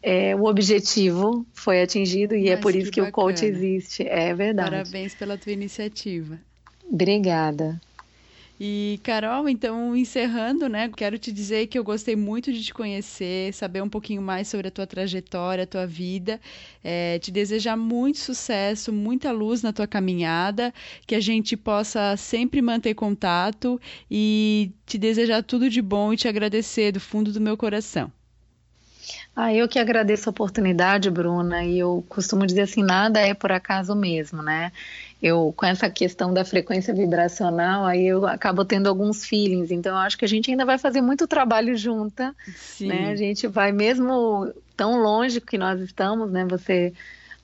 é, 0.01 0.35
o 0.35 0.45
objetivo 0.45 1.45
foi 1.53 1.81
atingido 1.81 2.35
e 2.35 2.47
é 2.47 2.51
Mas 2.51 2.59
é 2.59 2.61
por 2.61 2.75
isso 2.75 2.91
que, 2.91 3.01
que 3.01 3.07
o 3.07 3.11
coach 3.11 3.45
existe. 3.45 4.03
É 4.03 4.33
verdade. 4.33 4.69
Parabéns 4.69 5.15
pela 5.15 5.37
tua 5.37 5.51
iniciativa. 5.51 6.39
Obrigada. 6.89 7.79
E 8.59 8.99
Carol, 9.03 9.47
então 9.47 9.95
encerrando, 9.95 10.67
né? 10.67 10.89
Quero 10.95 11.19
te 11.19 11.31
dizer 11.31 11.67
que 11.67 11.77
eu 11.77 11.83
gostei 11.83 12.15
muito 12.15 12.51
de 12.51 12.63
te 12.63 12.73
conhecer, 12.73 13.53
saber 13.53 13.83
um 13.83 13.89
pouquinho 13.89 14.19
mais 14.19 14.47
sobre 14.47 14.67
a 14.69 14.71
tua 14.71 14.87
trajetória, 14.87 15.63
a 15.63 15.67
tua 15.67 15.85
vida, 15.85 16.41
é, 16.83 17.19
te 17.19 17.29
desejar 17.29 17.77
muito 17.77 18.17
sucesso, 18.17 18.91
muita 18.91 19.31
luz 19.31 19.61
na 19.61 19.71
tua 19.71 19.85
caminhada, 19.85 20.73
que 21.05 21.13
a 21.13 21.19
gente 21.19 21.55
possa 21.55 22.17
sempre 22.17 22.59
manter 22.59 22.95
contato 22.95 23.79
e 24.09 24.71
te 24.87 24.97
desejar 24.97 25.43
tudo 25.43 25.69
de 25.69 25.81
bom 25.81 26.11
e 26.11 26.17
te 26.17 26.27
agradecer 26.27 26.91
do 26.91 26.99
fundo 26.99 27.31
do 27.31 27.39
meu 27.39 27.55
coração. 27.55 28.11
Ah, 29.35 29.53
eu 29.53 29.67
que 29.67 29.79
agradeço 29.79 30.29
a 30.29 30.31
oportunidade, 30.31 31.09
Bruna, 31.09 31.63
e 31.63 31.79
eu 31.79 32.03
costumo 32.09 32.45
dizer 32.45 32.61
assim, 32.61 32.83
nada 32.83 33.19
é 33.19 33.33
por 33.33 33.51
acaso 33.51 33.95
mesmo, 33.95 34.41
né? 34.41 34.71
Eu, 35.21 35.53
com 35.55 35.65
essa 35.65 35.89
questão 35.89 36.33
da 36.33 36.45
frequência 36.45 36.93
vibracional, 36.93 37.85
aí 37.85 38.05
eu 38.05 38.25
acabo 38.27 38.63
tendo 38.63 38.87
alguns 38.87 39.25
feelings, 39.25 39.71
então 39.71 39.93
eu 39.93 39.97
acho 39.99 40.17
que 40.17 40.25
a 40.25 40.27
gente 40.27 40.51
ainda 40.51 40.65
vai 40.65 40.77
fazer 40.77 41.01
muito 41.01 41.27
trabalho 41.27 41.75
junta, 41.75 42.35
Sim. 42.55 42.87
né? 42.87 43.11
A 43.11 43.15
gente 43.15 43.47
vai 43.47 43.71
mesmo 43.71 44.53
tão 44.75 45.01
longe 45.01 45.41
que 45.41 45.57
nós 45.57 45.79
estamos, 45.81 46.31
né? 46.31 46.45
Você 46.45 46.93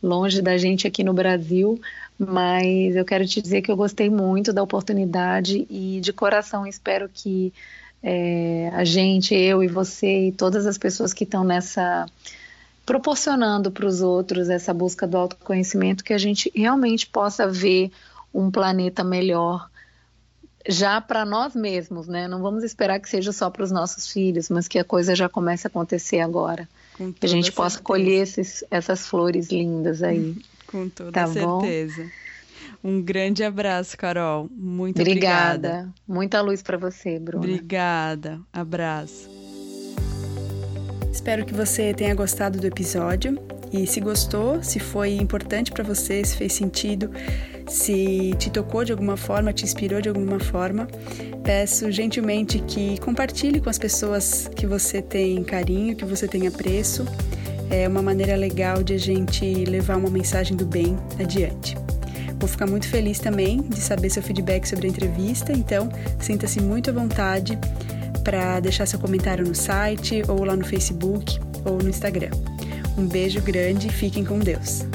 longe 0.01 0.41
da 0.41 0.57
gente 0.57 0.85
aqui 0.85 1.03
no 1.03 1.13
Brasil, 1.13 1.81
mas 2.19 2.95
eu 2.95 3.05
quero 3.05 3.25
te 3.25 3.41
dizer 3.41 3.61
que 3.61 3.71
eu 3.71 3.77
gostei 3.77 4.09
muito 4.09 4.51
da 4.51 4.61
oportunidade 4.61 5.65
e 5.69 5.99
de 6.01 6.11
coração 6.11 6.67
espero 6.67 7.09
que 7.11 7.53
é, 8.03 8.69
a 8.73 8.83
gente, 8.83 9.33
eu 9.33 9.63
e 9.63 9.67
você 9.67 10.27
e 10.27 10.31
todas 10.33 10.67
as 10.67 10.77
pessoas 10.77 11.13
que 11.13 11.23
estão 11.23 11.43
nessa 11.43 12.05
proporcionando 12.85 13.71
para 13.71 13.85
os 13.85 14.01
outros 14.01 14.49
essa 14.49 14.73
busca 14.73 15.07
do 15.07 15.15
autoconhecimento 15.15 16.03
que 16.03 16.13
a 16.13 16.17
gente 16.17 16.51
realmente 16.53 17.07
possa 17.07 17.47
ver 17.47 17.89
um 18.33 18.51
planeta 18.51 19.05
melhor 19.05 19.69
já 20.67 20.99
para 20.99 21.25
nós 21.25 21.55
mesmos, 21.55 22.07
né? 22.07 22.27
Não 22.27 22.41
vamos 22.41 22.63
esperar 22.63 22.99
que 22.99 23.09
seja 23.09 23.31
só 23.31 23.49
para 23.49 23.63
os 23.63 23.71
nossos 23.71 24.11
filhos, 24.11 24.49
mas 24.49 24.67
que 24.67 24.79
a 24.79 24.83
coisa 24.83 25.15
já 25.15 25.29
comece 25.29 25.67
a 25.67 25.69
acontecer 25.69 26.19
agora. 26.19 26.67
Que 27.19 27.25
a 27.25 27.29
gente 27.29 27.51
possa 27.51 27.79
colher 27.81 28.23
esses, 28.23 28.63
essas 28.71 29.05
flores 29.05 29.49
lindas 29.49 30.01
aí. 30.01 30.37
Com 30.67 30.89
toda 30.89 31.11
tá 31.11 31.27
certeza. 31.27 32.03
Bom? 32.03 32.09
Um 32.83 33.01
grande 33.01 33.43
abraço, 33.43 33.97
Carol. 33.97 34.49
Muito 34.51 35.01
obrigada. 35.01 35.69
obrigada. 35.69 35.93
Muita 36.05 36.41
luz 36.41 36.61
para 36.61 36.77
você, 36.77 37.17
Bruna. 37.17 37.43
Obrigada. 37.43 38.41
Abraço. 38.51 39.29
Espero 41.11 41.45
que 41.45 41.53
você 41.53 41.93
tenha 41.93 42.13
gostado 42.13 42.59
do 42.59 42.67
episódio. 42.67 43.39
E 43.71 43.87
se 43.87 43.99
gostou, 43.99 44.61
se 44.61 44.79
foi 44.79 45.15
importante 45.15 45.71
para 45.71 45.83
você, 45.83 46.23
se 46.23 46.37
fez 46.37 46.53
sentido, 46.53 47.09
se 47.67 48.35
te 48.37 48.51
tocou 48.51 48.83
de 48.83 48.91
alguma 48.91 49.17
forma, 49.17 49.51
te 49.51 49.63
inspirou 49.63 49.99
de 49.99 50.09
alguma 50.09 50.39
forma, 50.39 50.87
peço 51.43 51.91
gentilmente 51.91 52.59
que 52.59 52.99
compartilhe 52.99 53.59
com 53.59 53.71
as 53.71 53.79
pessoas 53.79 54.47
que 54.55 54.67
você 54.67 55.01
tem 55.01 55.43
carinho, 55.43 55.95
que 55.95 56.05
você 56.05 56.27
tem 56.27 56.45
apreço. 56.45 57.03
É 57.71 57.87
uma 57.87 58.03
maneira 58.03 58.35
legal 58.35 58.83
de 58.83 58.93
a 58.93 58.99
gente 58.99 59.65
levar 59.65 59.97
uma 59.97 60.09
mensagem 60.09 60.55
do 60.55 60.67
bem 60.67 60.95
adiante. 61.19 61.75
Vou 62.43 62.47
ficar 62.49 62.67
muito 62.67 62.89
feliz 62.89 63.19
também 63.19 63.61
de 63.61 63.79
saber 63.79 64.09
seu 64.09 64.21
feedback 64.21 64.67
sobre 64.67 64.87
a 64.87 64.89
entrevista, 64.89 65.53
então 65.53 65.87
sinta-se 66.19 66.59
muito 66.59 66.89
à 66.89 66.93
vontade 66.93 67.57
para 68.21 68.59
deixar 68.59 68.85
seu 68.85 68.99
comentário 68.99 69.47
no 69.47 69.55
site 69.55 70.21
ou 70.27 70.43
lá 70.43 70.53
no 70.53 70.65
Facebook 70.65 71.39
ou 71.63 71.77
no 71.77 71.87
Instagram. 71.87 72.31
Um 72.97 73.07
beijo 73.07 73.39
grande 73.39 73.87
e 73.87 73.89
fiquem 73.89 74.25
com 74.25 74.39
Deus. 74.39 74.85